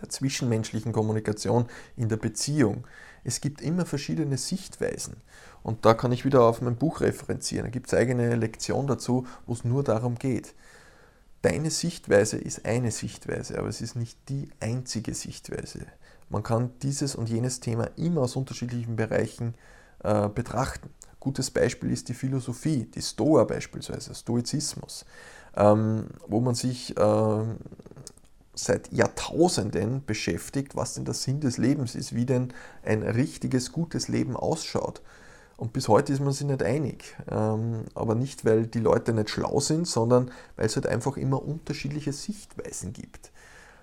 der 0.00 0.08
zwischenmenschlichen 0.08 0.92
Kommunikation, 0.92 1.66
in 1.96 2.08
der 2.08 2.18
Beziehung. 2.18 2.86
Es 3.24 3.40
gibt 3.40 3.60
immer 3.60 3.84
verschiedene 3.84 4.36
Sichtweisen. 4.36 5.16
Und 5.64 5.84
da 5.84 5.94
kann 5.94 6.12
ich 6.12 6.24
wieder 6.24 6.42
auf 6.42 6.60
mein 6.60 6.76
Buch 6.76 7.00
referenzieren. 7.00 7.64
Da 7.64 7.70
gibt 7.70 7.88
es 7.88 7.94
eigene 7.94 8.36
Lektion 8.36 8.86
dazu, 8.86 9.26
wo 9.46 9.52
es 9.52 9.64
nur 9.64 9.82
darum 9.82 10.14
geht. 10.16 10.54
Deine 11.46 11.70
Sichtweise 11.70 12.38
ist 12.38 12.66
eine 12.66 12.90
Sichtweise, 12.90 13.56
aber 13.56 13.68
es 13.68 13.80
ist 13.80 13.94
nicht 13.94 14.18
die 14.30 14.48
einzige 14.58 15.14
Sichtweise. 15.14 15.86
Man 16.28 16.42
kann 16.42 16.72
dieses 16.82 17.14
und 17.14 17.28
jenes 17.28 17.60
Thema 17.60 17.84
immer 17.94 18.22
aus 18.22 18.34
unterschiedlichen 18.34 18.96
Bereichen 18.96 19.54
äh, 20.02 20.28
betrachten. 20.28 20.90
Gutes 21.20 21.52
Beispiel 21.52 21.92
ist 21.92 22.08
die 22.08 22.14
Philosophie, 22.14 22.90
die 22.92 23.00
Stoa 23.00 23.44
beispielsweise, 23.44 24.12
Stoizismus, 24.12 25.04
ähm, 25.54 26.08
wo 26.26 26.40
man 26.40 26.56
sich 26.56 26.96
äh, 26.96 27.44
seit 28.54 28.92
Jahrtausenden 28.92 30.04
beschäftigt, 30.04 30.74
was 30.74 30.94
denn 30.94 31.04
der 31.04 31.14
Sinn 31.14 31.38
des 31.38 31.58
Lebens 31.58 31.94
ist, 31.94 32.12
wie 32.12 32.26
denn 32.26 32.52
ein 32.84 33.04
richtiges, 33.04 33.70
gutes 33.70 34.08
Leben 34.08 34.34
ausschaut. 34.34 35.00
Und 35.56 35.72
bis 35.72 35.88
heute 35.88 36.12
ist 36.12 36.20
man 36.20 36.32
sich 36.32 36.46
nicht 36.46 36.62
einig. 36.62 37.16
Ähm, 37.30 37.84
aber 37.94 38.14
nicht, 38.14 38.44
weil 38.44 38.66
die 38.66 38.80
Leute 38.80 39.12
nicht 39.12 39.30
schlau 39.30 39.60
sind, 39.60 39.86
sondern 39.86 40.30
weil 40.56 40.66
es 40.66 40.76
halt 40.76 40.86
einfach 40.86 41.16
immer 41.16 41.42
unterschiedliche 41.42 42.12
Sichtweisen 42.12 42.92
gibt. 42.92 43.32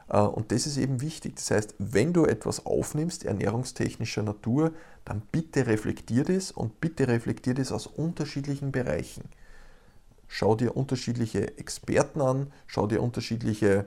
Äh, 0.09 0.19
und 0.19 0.51
das 0.51 0.67
ist 0.67 0.77
eben 0.77 1.01
wichtig. 1.01 1.35
Das 1.35 1.49
heißt, 1.51 1.75
wenn 1.79 2.13
du 2.13 2.25
etwas 2.25 2.65
aufnimmst, 2.65 3.25
ernährungstechnischer 3.25 4.21
Natur, 4.23 4.71
dann 5.03 5.21
bitte 5.31 5.65
reflektier 5.65 6.23
das 6.23 6.51
und 6.51 6.79
bitte 6.79 7.07
reflektier 7.07 7.55
das 7.55 7.71
aus 7.71 7.87
unterschiedlichen 7.87 8.71
Bereichen. 8.71 9.23
Schau 10.27 10.55
dir 10.55 10.77
unterschiedliche 10.77 11.57
Experten 11.57 12.21
an, 12.21 12.51
schau 12.67 12.87
dir 12.87 13.01
unterschiedliche 13.01 13.85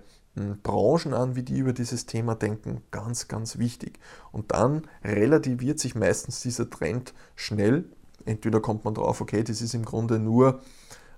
Branchen 0.63 1.15
an, 1.15 1.35
wie 1.35 1.43
die 1.43 1.59
über 1.59 1.73
dieses 1.73 2.07
Thema 2.07 2.35
denken. 2.35 2.83
Ganz, 2.91 3.29
ganz 3.29 3.59
wichtig. 3.59 3.99
Und 4.33 4.53
dann 4.53 4.83
relativiert 5.03 5.79
sich 5.79 5.95
meistens 5.95 6.41
dieser 6.41 6.69
Trend 6.69 7.15
schnell. 7.35 7.85
Entweder 8.25 8.61
kommt 8.61 8.85
man 8.85 8.95
drauf, 8.95 9.21
okay, 9.21 9.43
das 9.43 9.63
ist 9.63 9.75
im 9.75 9.85
Grunde 9.85 10.19
nur 10.19 10.61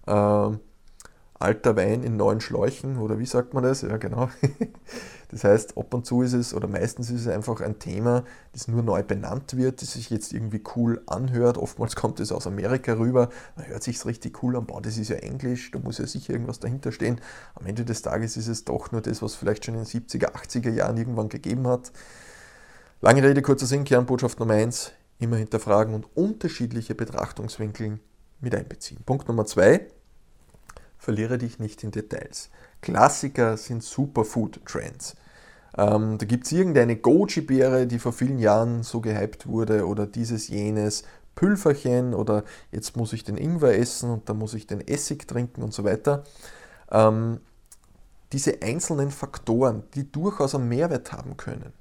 äh, 0.06 0.50
alter 1.38 1.76
Wein 1.76 2.02
in 2.02 2.16
neuen 2.16 2.40
Schläuchen 2.40 2.99
oder 2.99 3.18
wie 3.18 3.26
sagt 3.26 3.54
man 3.54 3.62
das? 3.62 3.83
Ja, 3.83 3.97
genau. 3.97 4.28
Das 5.30 5.45
heißt, 5.45 5.76
ab 5.76 5.92
und 5.92 6.07
zu 6.07 6.23
ist 6.23 6.33
es 6.33 6.54
oder 6.54 6.68
meistens 6.68 7.11
ist 7.11 7.21
es 7.21 7.28
einfach 7.28 7.61
ein 7.61 7.78
Thema, 7.78 8.25
das 8.52 8.66
nur 8.66 8.83
neu 8.83 9.02
benannt 9.02 9.57
wird, 9.57 9.83
das 9.83 9.92
sich 9.92 10.09
jetzt 10.09 10.33
irgendwie 10.33 10.62
cool 10.75 11.02
anhört. 11.07 11.59
Oftmals 11.59 11.97
kommt 11.97 12.18
es 12.21 12.33
aus 12.33 12.47
Amerika 12.47 12.95
rüber, 12.95 13.28
da 13.57 13.64
hört 13.64 13.83
sich 13.83 14.02
richtig 14.07 14.42
cool 14.42 14.57
an, 14.57 14.64
boah, 14.64 14.80
das 14.80 14.97
ist 14.97 15.11
ja 15.11 15.16
Englisch, 15.16 15.71
da 15.71 15.80
muss 15.80 15.99
ja 15.99 16.07
sicher 16.07 16.33
irgendwas 16.33 16.61
dahinter 16.61 16.92
stehen. 16.92 17.21
Am 17.54 17.66
Ende 17.66 17.85
des 17.85 18.00
Tages 18.00 18.38
ist 18.38 18.49
es 18.49 18.64
doch 18.64 18.90
nur 18.90 19.02
das, 19.02 19.21
was 19.21 19.35
vielleicht 19.35 19.66
schon 19.66 19.75
in 19.75 19.85
den 19.85 19.87
70er, 19.87 20.33
80er 20.33 20.71
Jahren 20.71 20.97
irgendwann 20.97 21.28
gegeben 21.28 21.66
hat. 21.66 21.92
Lange 23.02 23.23
Rede, 23.23 23.42
kurzer 23.42 23.66
Sinn, 23.66 23.85
Kernbotschaft 23.85 24.40
Nummer 24.40 24.54
1, 24.54 24.92
immer 25.18 25.37
hinterfragen 25.37 25.95
und 25.95 26.07
unterschiedliche 26.16 26.95
Betrachtungswinkel 26.95 28.00
mit 28.40 28.54
einbeziehen. 28.54 29.02
Punkt 29.04 29.28
Nummer 29.28 29.45
2, 29.45 29.88
verliere 30.99 31.38
dich 31.38 31.59
nicht 31.59 31.83
in 31.85 31.90
Details. 31.90 32.50
Klassiker 32.81 33.57
sind 33.57 33.83
Superfood-Trends. 33.83 35.17
Ähm, 35.76 36.19
da 36.19 36.26
gibt 36.26 36.47
es 36.47 36.52
irgendeine 36.52 36.97
Goji-Beere, 36.97 37.87
die 37.87 37.99
vor 37.99 38.12
vielen 38.12 38.38
Jahren 38.38 38.83
so 38.83 39.00
gehypt 39.00 39.47
wurde 39.47 39.87
oder 39.87 40.07
dieses, 40.07 40.49
jenes 40.49 41.05
Pülferchen 41.35 42.14
oder 42.14 42.43
jetzt 42.73 42.97
muss 42.97 43.12
ich 43.12 43.23
den 43.23 43.37
Ingwer 43.37 43.78
essen 43.78 44.11
und 44.11 44.28
dann 44.28 44.38
muss 44.38 44.55
ich 44.55 44.67
den 44.67 44.87
Essig 44.87 45.28
trinken 45.28 45.62
und 45.62 45.73
so 45.73 45.85
weiter. 45.85 46.25
Ähm, 46.90 47.40
diese 48.33 48.61
einzelnen 48.62 49.11
Faktoren, 49.11 49.85
die 49.95 50.11
durchaus 50.11 50.55
einen 50.55 50.69
Mehrwert 50.69 51.12
haben 51.12 51.37
können. 51.37 51.73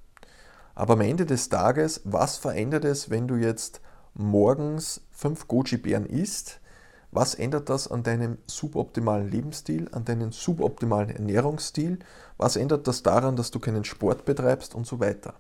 Aber 0.75 0.93
am 0.93 1.01
Ende 1.01 1.25
des 1.25 1.49
Tages, 1.49 2.01
was 2.03 2.37
verändert 2.37 2.85
es, 2.85 3.09
wenn 3.09 3.27
du 3.27 3.35
jetzt 3.35 3.81
morgens 4.13 5.01
fünf 5.11 5.47
Goji-Beeren 5.47 6.05
isst? 6.05 6.59
Was 7.17 7.33
ändert 7.33 7.67
das 7.69 7.87
an 7.87 8.03
deinem 8.03 8.37
suboptimalen 8.45 9.31
Lebensstil, 9.31 9.89
an 9.91 10.05
deinem 10.05 10.31
suboptimalen 10.31 11.09
Ernährungsstil? 11.09 11.97
Was 12.37 12.57
ändert 12.57 12.87
das 12.87 13.01
daran, 13.01 13.35
dass 13.35 13.49
du 13.49 13.59
keinen 13.59 13.85
Sport 13.85 14.23
betreibst 14.23 14.75
und 14.75 14.85
so 14.85 14.99
weiter? 14.99 15.33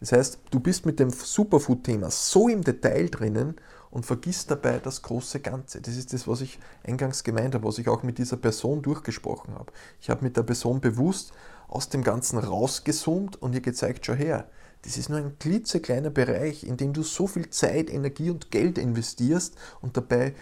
Das 0.00 0.12
heißt, 0.12 0.40
du 0.50 0.60
bist 0.60 0.84
mit 0.84 1.00
dem 1.00 1.08
Superfood-Thema 1.08 2.10
so 2.10 2.46
im 2.46 2.62
Detail 2.62 3.08
drinnen 3.08 3.56
und 3.90 4.04
vergisst 4.04 4.50
dabei 4.50 4.80
das 4.80 5.00
große 5.00 5.40
Ganze. 5.40 5.80
Das 5.80 5.96
ist 5.96 6.12
das, 6.12 6.28
was 6.28 6.42
ich 6.42 6.58
eingangs 6.84 7.24
gemeint 7.24 7.54
habe, 7.54 7.66
was 7.66 7.78
ich 7.78 7.88
auch 7.88 8.02
mit 8.02 8.18
dieser 8.18 8.36
Person 8.36 8.82
durchgesprochen 8.82 9.54
habe. 9.54 9.72
Ich 9.98 10.10
habe 10.10 10.22
mit 10.22 10.36
der 10.36 10.42
Person 10.42 10.82
bewusst 10.82 11.32
aus 11.68 11.88
dem 11.88 12.04
Ganzen 12.04 12.36
rausgezoomt 12.36 13.40
und 13.40 13.54
ihr 13.54 13.62
gezeigt, 13.62 14.04
schau 14.04 14.12
her, 14.12 14.46
das 14.82 14.98
ist 14.98 15.08
nur 15.08 15.20
ein 15.20 15.38
klitzekleiner 15.38 16.10
Bereich, 16.10 16.64
in 16.64 16.76
dem 16.76 16.92
du 16.92 17.02
so 17.02 17.26
viel 17.26 17.48
Zeit, 17.48 17.88
Energie 17.88 18.28
und 18.28 18.50
Geld 18.50 18.76
investierst 18.76 19.54
und 19.80 19.96
dabei 19.96 20.34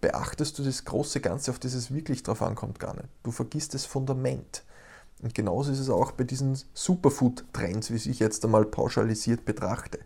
beachtest 0.00 0.58
du 0.58 0.62
das 0.62 0.84
große 0.84 1.20
Ganze, 1.20 1.50
auf 1.50 1.58
das 1.58 1.74
es 1.74 1.92
wirklich 1.92 2.22
drauf 2.22 2.42
ankommt, 2.42 2.78
gar 2.78 2.94
nicht. 2.94 3.08
Du 3.22 3.30
vergisst 3.30 3.74
das 3.74 3.84
Fundament. 3.84 4.62
Und 5.20 5.34
genauso 5.34 5.72
ist 5.72 5.80
es 5.80 5.90
auch 5.90 6.12
bei 6.12 6.24
diesen 6.24 6.58
Superfood-Trends, 6.74 7.90
wie 7.90 8.10
ich 8.10 8.20
jetzt 8.20 8.44
einmal 8.44 8.64
pauschalisiert 8.64 9.44
betrachte. 9.44 9.98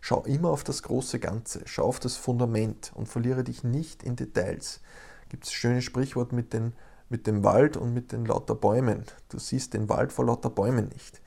Schau 0.00 0.22
immer 0.22 0.50
auf 0.50 0.64
das 0.64 0.82
große 0.82 1.18
Ganze, 1.18 1.62
schau 1.66 1.84
auf 1.84 2.00
das 2.00 2.16
Fundament 2.16 2.92
und 2.94 3.08
verliere 3.08 3.44
dich 3.44 3.64
nicht 3.64 4.02
in 4.02 4.16
Details. 4.16 4.80
Gibt 5.28 5.44
es 5.44 5.50
ein 5.50 5.54
schönes 5.54 5.84
Sprichwort 5.84 6.32
mit, 6.32 6.52
den, 6.52 6.72
mit 7.08 7.26
dem 7.26 7.42
Wald 7.44 7.76
und 7.76 7.92
mit 7.92 8.12
den 8.12 8.24
lauter 8.24 8.54
Bäumen. 8.54 9.04
Du 9.28 9.38
siehst 9.38 9.74
den 9.74 9.88
Wald 9.88 10.12
vor 10.12 10.24
lauter 10.24 10.50
Bäumen 10.50 10.88
nicht. 10.88 11.20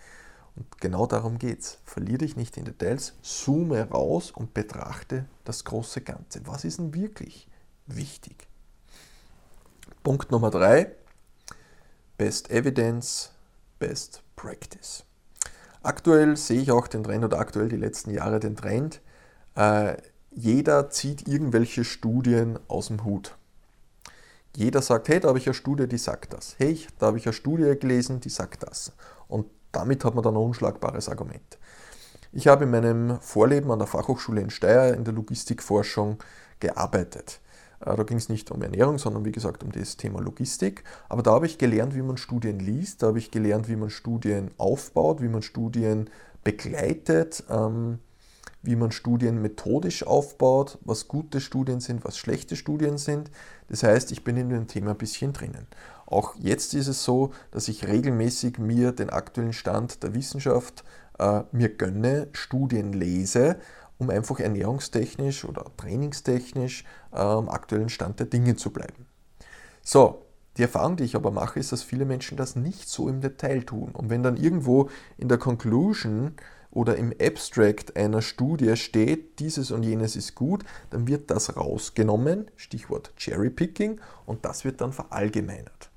Und 0.55 0.79
genau 0.79 1.05
darum 1.05 1.37
geht 1.37 1.59
es. 1.59 1.77
Verliere 1.83 2.19
dich 2.19 2.35
nicht 2.35 2.57
in 2.57 2.65
Details, 2.65 3.13
zoome 3.21 3.89
raus 3.89 4.31
und 4.31 4.53
betrachte 4.53 5.25
das 5.43 5.65
große 5.65 6.01
Ganze. 6.01 6.41
Was 6.45 6.63
ist 6.63 6.79
denn 6.79 6.93
wirklich? 6.93 7.48
Wichtig. 7.95 8.47
Punkt 10.03 10.31
Nummer 10.31 10.49
drei, 10.49 10.91
Best 12.17 12.49
Evidence, 12.49 13.31
Best 13.79 14.23
Practice. 14.35 15.03
Aktuell 15.81 16.35
sehe 16.35 16.61
ich 16.61 16.71
auch 16.71 16.87
den 16.87 17.03
Trend 17.03 17.23
oder 17.23 17.39
aktuell 17.39 17.69
die 17.69 17.77
letzten 17.77 18.11
Jahre 18.11 18.39
den 18.39 18.55
Trend, 18.55 19.01
äh, 19.55 19.95
jeder 20.31 20.89
zieht 20.89 21.27
irgendwelche 21.27 21.83
Studien 21.83 22.59
aus 22.67 22.87
dem 22.87 23.03
Hut. 23.03 23.35
Jeder 24.55 24.81
sagt, 24.81 25.09
hey, 25.09 25.19
da 25.19 25.29
habe 25.29 25.37
ich 25.37 25.47
eine 25.47 25.53
Studie, 25.53 25.87
die 25.87 25.97
sagt 25.97 26.33
das. 26.33 26.55
Hey, 26.57 26.85
da 26.97 27.07
habe 27.07 27.17
ich 27.17 27.25
eine 27.25 27.33
Studie 27.33 27.77
gelesen, 27.79 28.19
die 28.19 28.29
sagt 28.29 28.63
das. 28.63 28.93
Und 29.27 29.47
damit 29.71 30.03
hat 30.03 30.15
man 30.15 30.23
dann 30.23 30.35
ein 30.35 30.43
unschlagbares 30.43 31.09
Argument. 31.09 31.57
Ich 32.31 32.47
habe 32.47 32.65
in 32.65 32.71
meinem 32.71 33.19
Vorleben 33.21 33.71
an 33.71 33.79
der 33.79 33.87
Fachhochschule 33.87 34.41
in 34.41 34.49
Steyr 34.49 34.93
in 34.93 35.03
der 35.03 35.13
Logistikforschung 35.13 36.21
gearbeitet. 36.59 37.39
Äh, 37.81 37.95
da 37.95 38.03
ging 38.03 38.17
es 38.17 38.29
nicht 38.29 38.51
um 38.51 38.61
Ernährung, 38.61 38.97
sondern 38.97 39.25
wie 39.25 39.31
gesagt 39.31 39.63
um 39.63 39.71
das 39.71 39.97
Thema 39.97 40.21
Logistik. 40.21 40.83
Aber 41.07 41.23
da 41.23 41.31
habe 41.31 41.45
ich 41.45 41.57
gelernt, 41.57 41.95
wie 41.95 42.01
man 42.01 42.17
Studien 42.17 42.59
liest, 42.59 43.03
da 43.03 43.07
habe 43.07 43.19
ich 43.19 43.31
gelernt, 43.31 43.67
wie 43.67 43.75
man 43.75 43.89
Studien 43.89 44.51
aufbaut, 44.57 45.21
wie 45.21 45.29
man 45.29 45.41
Studien 45.41 46.09
begleitet, 46.43 47.43
ähm, 47.49 47.99
wie 48.61 48.75
man 48.75 48.91
Studien 48.91 49.41
methodisch 49.41 50.05
aufbaut, 50.05 50.77
was 50.81 51.07
gute 51.07 51.39
Studien 51.39 51.79
sind, 51.79 52.03
was 52.03 52.17
schlechte 52.17 52.55
Studien 52.55 52.97
sind. 52.97 53.31
Das 53.69 53.83
heißt, 53.83 54.11
ich 54.11 54.23
bin 54.23 54.35
in 54.35 54.49
dem 54.49 54.67
Thema 54.67 54.91
ein 54.91 54.97
bisschen 54.97 55.31
drinnen. 55.31 55.67
Auch 56.05 56.35
jetzt 56.35 56.73
ist 56.73 56.87
es 56.87 57.03
so, 57.03 57.31
dass 57.51 57.67
ich 57.67 57.87
regelmäßig 57.87 58.57
mir 58.57 58.91
den 58.91 59.09
aktuellen 59.09 59.53
Stand 59.53 60.03
der 60.03 60.13
Wissenschaft 60.13 60.83
äh, 61.19 61.43
mir 61.51 61.69
gönne, 61.69 62.27
Studien 62.33 62.93
lese, 62.93 63.57
um 63.99 64.09
einfach 64.09 64.39
ernährungstechnisch 64.39 65.45
oder 65.45 65.65
trainingstechnisch 65.77 66.85
am 67.11 67.45
ähm, 67.45 67.49
aktuellen 67.49 67.89
Stand 67.89 68.19
der 68.19 68.27
Dinge 68.27 68.55
zu 68.55 68.71
bleiben. 68.71 69.05
So, 69.83 70.23
die 70.57 70.63
Erfahrung, 70.63 70.97
die 70.97 71.03
ich 71.03 71.15
aber 71.15 71.31
mache, 71.31 71.59
ist, 71.59 71.71
dass 71.71 71.83
viele 71.83 72.05
Menschen 72.05 72.37
das 72.37 72.55
nicht 72.55 72.89
so 72.89 73.07
im 73.07 73.21
Detail 73.21 73.61
tun. 73.63 73.91
Und 73.93 74.09
wenn 74.09 74.23
dann 74.23 74.37
irgendwo 74.37 74.89
in 75.17 75.29
der 75.29 75.37
Conclusion 75.37 76.33
oder 76.71 76.95
im 76.97 77.13
Abstract 77.21 77.95
einer 77.95 78.21
Studie 78.21 78.75
steht, 78.75 79.39
dieses 79.39 79.71
und 79.71 79.83
jenes 79.83 80.15
ist 80.15 80.35
gut, 80.35 80.63
dann 80.89 81.07
wird 81.07 81.31
das 81.31 81.55
rausgenommen, 81.55 82.51
Stichwort 82.55 83.13
Cherry-Picking, 83.17 83.99
und 84.25 84.45
das 84.45 84.65
wird 84.65 84.81
dann 84.81 84.93
verallgemeinert. 84.93 85.89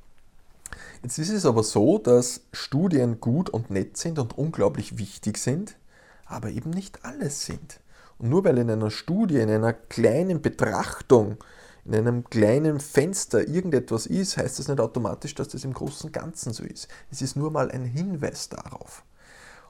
Jetzt 1.02 1.18
ist 1.18 1.30
es 1.30 1.44
aber 1.44 1.62
so, 1.62 1.98
dass 1.98 2.42
Studien 2.52 3.20
gut 3.20 3.50
und 3.50 3.70
nett 3.70 3.96
sind 3.96 4.18
und 4.18 4.38
unglaublich 4.38 4.98
wichtig 4.98 5.38
sind, 5.38 5.76
aber 6.24 6.50
eben 6.50 6.70
nicht 6.70 7.04
alles 7.04 7.44
sind. 7.44 7.80
Nur 8.24 8.44
weil 8.44 8.58
in 8.58 8.70
einer 8.70 8.92
Studie, 8.92 9.40
in 9.40 9.50
einer 9.50 9.72
kleinen 9.72 10.40
Betrachtung, 10.42 11.38
in 11.84 11.96
einem 11.96 12.22
kleinen 12.30 12.78
Fenster 12.78 13.48
irgendetwas 13.48 14.06
ist, 14.06 14.36
heißt 14.36 14.60
das 14.60 14.68
nicht 14.68 14.78
automatisch, 14.78 15.34
dass 15.34 15.48
das 15.48 15.64
im 15.64 15.74
großen 15.74 16.12
Ganzen 16.12 16.52
so 16.52 16.62
ist. 16.62 16.86
Es 17.10 17.20
ist 17.20 17.34
nur 17.34 17.50
mal 17.50 17.72
ein 17.72 17.84
Hinweis 17.84 18.48
darauf. 18.48 19.02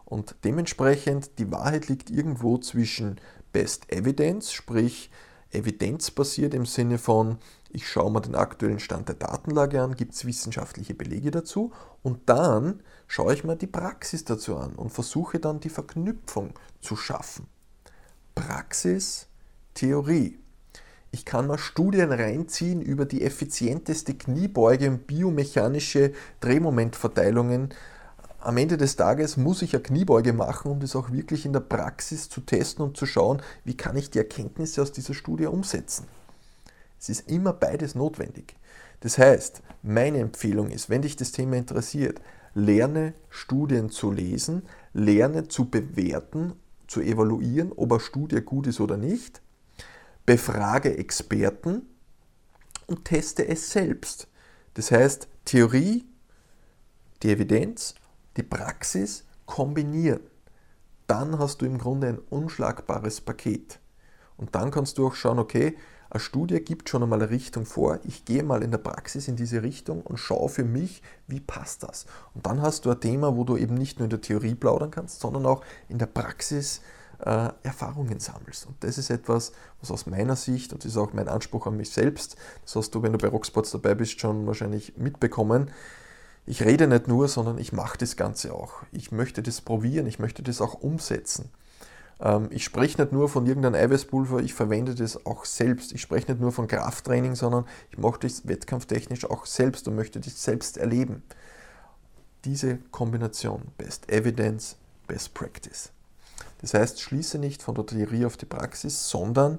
Und 0.04 0.36
dementsprechend, 0.44 1.38
die 1.38 1.50
Wahrheit 1.50 1.88
liegt 1.88 2.10
irgendwo 2.10 2.58
zwischen 2.58 3.18
Best 3.54 3.90
Evidence, 3.90 4.52
sprich 4.52 5.10
evidenzbasiert 5.50 6.52
im 6.52 6.66
Sinne 6.66 6.98
von, 6.98 7.38
ich 7.70 7.88
schaue 7.88 8.12
mir 8.12 8.20
den 8.20 8.34
aktuellen 8.34 8.80
Stand 8.80 9.08
der 9.08 9.16
Datenlage 9.16 9.80
an, 9.80 9.96
gibt 9.96 10.12
es 10.12 10.26
wissenschaftliche 10.26 10.92
Belege 10.92 11.30
dazu 11.30 11.72
und 12.02 12.28
dann 12.28 12.82
schaue 13.06 13.32
ich 13.32 13.44
mir 13.44 13.56
die 13.56 13.66
Praxis 13.66 14.26
dazu 14.26 14.58
an 14.58 14.74
und 14.74 14.90
versuche 14.90 15.40
dann 15.40 15.60
die 15.60 15.70
Verknüpfung 15.70 16.52
zu 16.82 16.96
schaffen. 16.96 17.46
Praxis, 18.34 19.26
Theorie. 19.74 20.38
Ich 21.10 21.24
kann 21.24 21.46
mal 21.46 21.58
Studien 21.58 22.10
reinziehen 22.10 22.80
über 22.80 23.04
die 23.04 23.22
effizienteste 23.22 24.14
Kniebeuge 24.14 24.88
und 24.88 25.06
biomechanische 25.06 26.12
Drehmomentverteilungen 26.40 27.74
am 28.44 28.56
Ende 28.56 28.76
des 28.76 28.96
Tages 28.96 29.36
muss 29.36 29.62
ich 29.62 29.70
ja 29.70 29.78
Kniebeuge 29.78 30.32
machen, 30.32 30.72
um 30.72 30.80
das 30.80 30.96
auch 30.96 31.12
wirklich 31.12 31.46
in 31.46 31.52
der 31.52 31.60
Praxis 31.60 32.28
zu 32.28 32.40
testen 32.40 32.84
und 32.84 32.96
zu 32.96 33.06
schauen, 33.06 33.40
wie 33.64 33.76
kann 33.76 33.96
ich 33.96 34.10
die 34.10 34.18
Erkenntnisse 34.18 34.82
aus 34.82 34.90
dieser 34.90 35.14
Studie 35.14 35.46
umsetzen. 35.46 36.06
Es 36.98 37.08
ist 37.08 37.30
immer 37.30 37.52
beides 37.52 37.94
notwendig. 37.94 38.56
Das 39.00 39.16
heißt, 39.16 39.62
meine 39.82 40.18
Empfehlung 40.18 40.70
ist, 40.70 40.90
wenn 40.90 41.02
dich 41.02 41.14
das 41.14 41.30
Thema 41.30 41.56
interessiert, 41.56 42.20
lerne 42.54 43.14
Studien 43.30 43.90
zu 43.90 44.10
lesen, 44.10 44.62
lerne 44.92 45.46
zu 45.46 45.70
bewerten, 45.70 46.54
zu 46.92 47.00
evaluieren, 47.00 47.72
ob 47.74 47.92
eine 47.92 48.00
Studie 48.00 48.42
gut 48.42 48.66
ist 48.66 48.78
oder 48.78 48.98
nicht, 48.98 49.40
befrage 50.26 50.98
Experten 50.98 51.86
und 52.86 53.06
teste 53.06 53.48
es 53.48 53.70
selbst. 53.70 54.28
Das 54.74 54.90
heißt, 54.90 55.26
Theorie, 55.46 56.04
die 57.22 57.30
Evidenz, 57.30 57.94
die 58.36 58.42
Praxis 58.42 59.24
kombinieren. 59.46 60.20
Dann 61.06 61.38
hast 61.38 61.62
du 61.62 61.66
im 61.66 61.78
Grunde 61.78 62.08
ein 62.08 62.18
unschlagbares 62.18 63.22
Paket. 63.22 63.80
Und 64.36 64.54
dann 64.54 64.70
kannst 64.70 64.98
du 64.98 65.06
auch 65.06 65.14
schauen, 65.14 65.38
okay, 65.38 65.76
eine 66.12 66.20
Studie 66.20 66.60
gibt 66.60 66.90
schon 66.90 67.02
einmal 67.02 67.22
eine 67.22 67.30
Richtung 67.30 67.64
vor. 67.64 67.98
Ich 68.04 68.26
gehe 68.26 68.42
mal 68.42 68.62
in 68.62 68.70
der 68.70 68.78
Praxis 68.78 69.28
in 69.28 69.36
diese 69.36 69.62
Richtung 69.62 70.02
und 70.02 70.18
schaue 70.18 70.50
für 70.50 70.64
mich, 70.64 71.02
wie 71.26 71.40
passt 71.40 71.82
das. 71.82 72.04
Und 72.34 72.44
dann 72.44 72.60
hast 72.60 72.84
du 72.84 72.90
ein 72.90 73.00
Thema, 73.00 73.34
wo 73.34 73.44
du 73.44 73.56
eben 73.56 73.74
nicht 73.74 73.98
nur 73.98 74.04
in 74.04 74.10
der 74.10 74.20
Theorie 74.20 74.54
plaudern 74.54 74.90
kannst, 74.90 75.20
sondern 75.20 75.46
auch 75.46 75.64
in 75.88 75.96
der 75.96 76.06
Praxis 76.06 76.82
äh, 77.20 77.48
Erfahrungen 77.62 78.20
sammelst. 78.20 78.66
Und 78.66 78.76
das 78.84 78.98
ist 78.98 79.08
etwas, 79.08 79.52
was 79.80 79.90
aus 79.90 80.04
meiner 80.04 80.36
Sicht, 80.36 80.74
und 80.74 80.84
das 80.84 80.90
ist 80.90 80.98
auch 80.98 81.14
mein 81.14 81.28
Anspruch 81.28 81.66
an 81.66 81.78
mich 81.78 81.90
selbst, 81.90 82.36
das 82.62 82.76
hast 82.76 82.94
du, 82.94 83.02
wenn 83.02 83.12
du 83.12 83.18
bei 83.18 83.28
Rocksports 83.28 83.70
dabei 83.70 83.94
bist, 83.94 84.20
schon 84.20 84.46
wahrscheinlich 84.46 84.98
mitbekommen, 84.98 85.70
ich 86.44 86.62
rede 86.62 86.88
nicht 86.88 87.08
nur, 87.08 87.26
sondern 87.28 87.56
ich 87.56 87.72
mache 87.72 87.96
das 87.96 88.16
Ganze 88.16 88.52
auch. 88.52 88.82
Ich 88.90 89.12
möchte 89.12 89.42
das 89.42 89.60
probieren, 89.60 90.06
ich 90.06 90.18
möchte 90.18 90.42
das 90.42 90.60
auch 90.60 90.74
umsetzen. 90.74 91.50
Ähm, 92.22 92.48
ich 92.50 92.64
spreche 92.64 93.00
nicht 93.00 93.12
nur 93.12 93.28
von 93.28 93.46
irgendeinem 93.46 93.74
Eiweißpulver, 93.74 94.38
ich 94.38 94.54
verwende 94.54 94.94
das 94.94 95.26
auch 95.26 95.44
selbst. 95.44 95.92
Ich 95.92 96.00
spreche 96.00 96.30
nicht 96.30 96.40
nur 96.40 96.52
von 96.52 96.68
Krafttraining, 96.68 97.34
sondern 97.34 97.66
ich 97.90 97.98
mache 97.98 98.20
das 98.20 98.46
wettkampftechnisch 98.46 99.28
auch 99.28 99.44
selbst 99.44 99.88
und 99.88 99.96
möchte 99.96 100.20
das 100.20 100.42
selbst 100.42 100.76
erleben. 100.76 101.22
Diese 102.44 102.78
Kombination, 102.90 103.62
Best 103.76 104.10
Evidence, 104.10 104.76
Best 105.06 105.34
Practice. 105.34 105.90
Das 106.60 106.74
heißt, 106.74 107.00
schließe 107.00 107.38
nicht 107.38 107.62
von 107.62 107.74
der 107.74 107.86
Theorie 107.86 108.24
auf 108.24 108.36
die 108.36 108.46
Praxis, 108.46 109.10
sondern 109.10 109.58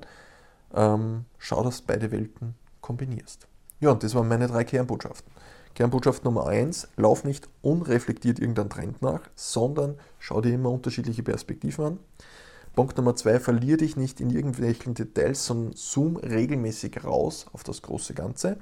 ähm, 0.74 1.25
schau, 1.38 1.63
dass 1.63 1.82
du 1.82 1.88
beide 1.88 2.12
Welten 2.12 2.55
kombinierst. 2.82 3.48
Ja, 3.82 3.91
und 3.91 4.03
das 4.03 4.15
waren 4.15 4.27
meine 4.27 4.48
drei 4.48 4.63
Kernbotschaften. 4.63 5.32
Kernbotschaft 5.75 6.24
Nummer 6.24 6.48
eins: 6.48 6.88
lauf 6.96 7.24
nicht 7.24 7.50
unreflektiert 7.62 8.39
irgendeinen 8.39 8.70
Trend 8.70 9.01
nach, 9.01 9.22
sondern 9.36 9.98
schau 10.20 10.39
dir 10.39 10.53
immer 10.53 10.72
unterschiedliche 10.72 11.24
Perspektiven 11.24 11.86
an. 11.86 12.00
Punkt 12.75 12.98
Nummer 12.98 13.15
zwei, 13.15 13.39
verlier 13.39 13.77
dich 13.77 13.98
nicht 13.98 14.20
in 14.20 14.32
irgendwelchen 14.32 14.96
Details, 14.96 15.46
sondern 15.46 15.74
zoom 15.75 16.18
regelmäßig 16.18 17.03
raus 17.03 17.46
auf 17.53 17.63
das 17.63 17.82
große 17.84 18.13
Ganze. 18.13 18.58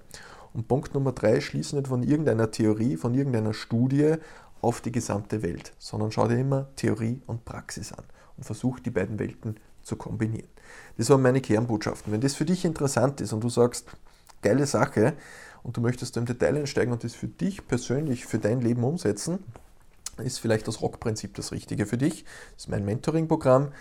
Und 0.53 0.67
Punkt 0.67 0.93
Nummer 0.93 1.13
drei, 1.13 1.39
schließe 1.39 1.75
nicht 1.75 1.87
von 1.87 2.03
irgendeiner 2.03 2.51
Theorie, 2.51 2.97
von 2.97 3.13
irgendeiner 3.13 3.53
Studie 3.53 4.15
auf 4.61 4.81
die 4.81 4.91
gesamte 4.91 5.41
Welt, 5.41 5.73
sondern 5.79 6.11
schau 6.11 6.27
dir 6.27 6.37
immer 6.37 6.67
Theorie 6.75 7.21
und 7.25 7.45
Praxis 7.45 7.93
an 7.93 8.03
und 8.35 8.43
versuch 8.43 8.79
die 8.79 8.91
beiden 8.91 9.17
Welten 9.17 9.55
zu 9.81 9.95
kombinieren. 9.95 10.49
Das 10.97 11.09
waren 11.09 11.21
meine 11.21 11.41
Kernbotschaften. 11.41 12.11
Wenn 12.11 12.21
das 12.21 12.35
für 12.35 12.45
dich 12.45 12.65
interessant 12.65 13.21
ist 13.21 13.31
und 13.31 13.43
du 13.43 13.49
sagst, 13.49 13.87
geile 14.41 14.65
Sache, 14.65 15.13
und 15.63 15.77
du 15.77 15.81
möchtest 15.81 16.17
im 16.17 16.25
Detail 16.25 16.57
einsteigen 16.57 16.91
und 16.91 17.03
das 17.03 17.13
für 17.13 17.27
dich 17.27 17.67
persönlich, 17.67 18.25
für 18.25 18.39
dein 18.39 18.61
Leben 18.61 18.83
umsetzen, 18.83 19.39
ist 20.17 20.39
vielleicht 20.39 20.67
das 20.67 20.81
Rock-Prinzip 20.81 21.35
das 21.35 21.51
Richtige 21.51 21.85
für 21.85 21.97
dich. 21.97 22.25
Das 22.55 22.63
ist 22.63 22.69
mein 22.69 22.85
Mentoring-Programm 22.85 23.71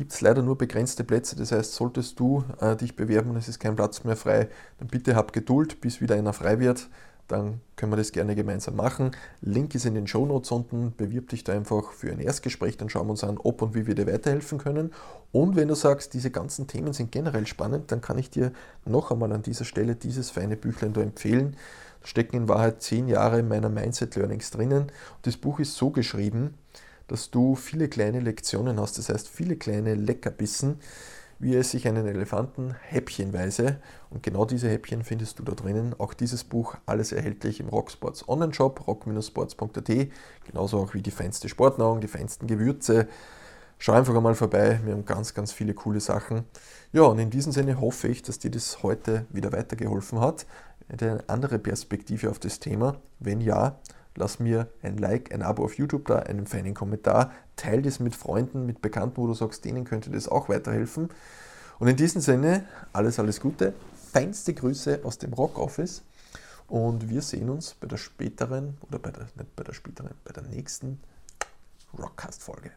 gibt 0.00 0.14
es 0.14 0.22
leider 0.22 0.40
nur 0.40 0.56
begrenzte 0.56 1.04
Plätze. 1.04 1.36
Das 1.36 1.52
heißt, 1.52 1.74
solltest 1.74 2.18
du 2.18 2.42
äh, 2.58 2.74
dich 2.74 2.96
bewerben 2.96 3.28
und 3.32 3.36
es 3.36 3.48
ist 3.48 3.58
kein 3.58 3.76
Platz 3.76 4.02
mehr 4.02 4.16
frei, 4.16 4.48
dann 4.78 4.88
bitte 4.88 5.14
hab 5.14 5.34
Geduld, 5.34 5.82
bis 5.82 6.00
wieder 6.00 6.14
einer 6.14 6.32
frei 6.32 6.58
wird. 6.58 6.88
Dann 7.28 7.60
können 7.76 7.92
wir 7.92 7.98
das 7.98 8.10
gerne 8.10 8.34
gemeinsam 8.34 8.76
machen. 8.76 9.10
Link 9.42 9.74
ist 9.74 9.84
in 9.84 9.94
den 9.94 10.06
Show 10.06 10.24
Notes 10.24 10.50
unten. 10.52 10.94
Bewirb 10.96 11.28
dich 11.28 11.44
da 11.44 11.52
einfach 11.52 11.92
für 11.92 12.10
ein 12.10 12.18
Erstgespräch, 12.18 12.78
dann 12.78 12.88
schauen 12.88 13.08
wir 13.08 13.10
uns 13.10 13.24
an, 13.24 13.36
ob 13.36 13.60
und 13.60 13.74
wie 13.74 13.86
wir 13.86 13.94
dir 13.94 14.06
weiterhelfen 14.06 14.56
können. 14.56 14.90
Und 15.32 15.54
wenn 15.54 15.68
du 15.68 15.74
sagst, 15.74 16.14
diese 16.14 16.30
ganzen 16.30 16.66
Themen 16.66 16.94
sind 16.94 17.12
generell 17.12 17.46
spannend, 17.46 17.92
dann 17.92 18.00
kann 18.00 18.16
ich 18.16 18.30
dir 18.30 18.52
noch 18.86 19.10
einmal 19.10 19.30
an 19.34 19.42
dieser 19.42 19.66
Stelle 19.66 19.96
dieses 19.96 20.30
feine 20.30 20.56
Büchlein 20.56 20.94
da 20.94 21.02
empfehlen. 21.02 21.56
Da 22.00 22.06
stecken 22.06 22.36
in 22.36 22.48
Wahrheit 22.48 22.80
zehn 22.80 23.06
Jahre 23.06 23.42
meiner 23.42 23.68
Mindset 23.68 24.16
Learnings 24.16 24.50
drinnen. 24.50 24.84
Und 24.84 24.92
das 25.24 25.36
Buch 25.36 25.60
ist 25.60 25.74
so 25.74 25.90
geschrieben, 25.90 26.54
dass 27.10 27.30
du 27.30 27.56
viele 27.56 27.88
kleine 27.88 28.20
Lektionen 28.20 28.78
hast, 28.78 28.98
das 28.98 29.08
heißt 29.08 29.28
viele 29.28 29.56
kleine 29.56 29.94
Leckerbissen, 29.94 30.76
wie 31.40 31.56
es 31.56 31.70
sich 31.70 31.88
einen 31.88 32.06
Elefanten 32.06 32.76
häppchenweise, 32.82 33.80
und 34.10 34.22
genau 34.22 34.44
diese 34.44 34.68
Häppchen 34.68 35.02
findest 35.02 35.38
du 35.38 35.42
da 35.42 35.52
drinnen, 35.52 35.94
auch 35.98 36.14
dieses 36.14 36.44
Buch, 36.44 36.76
alles 36.86 37.12
erhältlich 37.12 37.58
im 37.60 37.68
Rocksports 37.68 38.28
Online-Shop, 38.28 38.86
rock-sports.at, 38.86 40.08
genauso 40.46 40.78
auch 40.78 40.94
wie 40.94 41.02
die 41.02 41.10
feinste 41.10 41.48
Sportnahrung, 41.48 42.00
die 42.00 42.08
feinsten 42.08 42.46
Gewürze. 42.46 43.08
Schau 43.78 43.94
einfach 43.94 44.14
einmal 44.14 44.34
vorbei, 44.34 44.78
wir 44.84 44.92
haben 44.92 45.06
ganz, 45.06 45.32
ganz 45.32 45.52
viele 45.52 45.72
coole 45.72 46.00
Sachen. 46.00 46.44
Ja, 46.92 47.02
und 47.02 47.18
in 47.18 47.30
diesem 47.30 47.50
Sinne 47.50 47.80
hoffe 47.80 48.08
ich, 48.08 48.22
dass 48.22 48.38
dir 48.38 48.50
das 48.50 48.82
heute 48.82 49.24
wieder 49.30 49.52
weitergeholfen 49.52 50.20
hat. 50.20 50.44
Eine 50.88 51.24
andere 51.28 51.58
Perspektive 51.58 52.30
auf 52.30 52.38
das 52.38 52.60
Thema. 52.60 52.96
Wenn 53.18 53.40
ja, 53.40 53.78
lass 54.16 54.38
mir 54.38 54.68
ein 54.82 54.98
Like, 54.98 55.32
ein 55.32 55.42
Abo 55.42 55.64
auf 55.64 55.74
YouTube 55.74 56.06
da, 56.06 56.20
einen 56.20 56.46
feinen 56.46 56.74
Kommentar, 56.74 57.32
teile 57.56 57.82
das 57.82 58.00
mit 58.00 58.14
Freunden, 58.14 58.66
mit 58.66 58.82
Bekannten, 58.82 59.16
wo 59.16 59.26
du 59.26 59.34
sagst, 59.34 59.64
denen 59.64 59.84
könnte 59.84 60.10
das 60.10 60.28
auch 60.28 60.48
weiterhelfen. 60.48 61.10
Und 61.78 61.88
in 61.88 61.96
diesem 61.96 62.20
Sinne, 62.20 62.64
alles, 62.92 63.18
alles 63.18 63.40
Gute, 63.40 63.74
feinste 64.12 64.54
Grüße 64.54 65.00
aus 65.04 65.18
dem 65.18 65.32
Rock 65.32 65.58
Office 65.58 66.02
und 66.68 67.08
wir 67.08 67.22
sehen 67.22 67.50
uns 67.50 67.74
bei 67.74 67.86
der 67.86 67.96
späteren, 67.96 68.76
oder 68.82 68.98
bei 68.98 69.10
der, 69.10 69.24
nicht 69.36 69.56
bei 69.56 69.64
der 69.64 69.72
späteren, 69.72 70.10
bei 70.24 70.32
der 70.32 70.44
nächsten 70.44 71.00
Rockcast-Folge. 71.98 72.70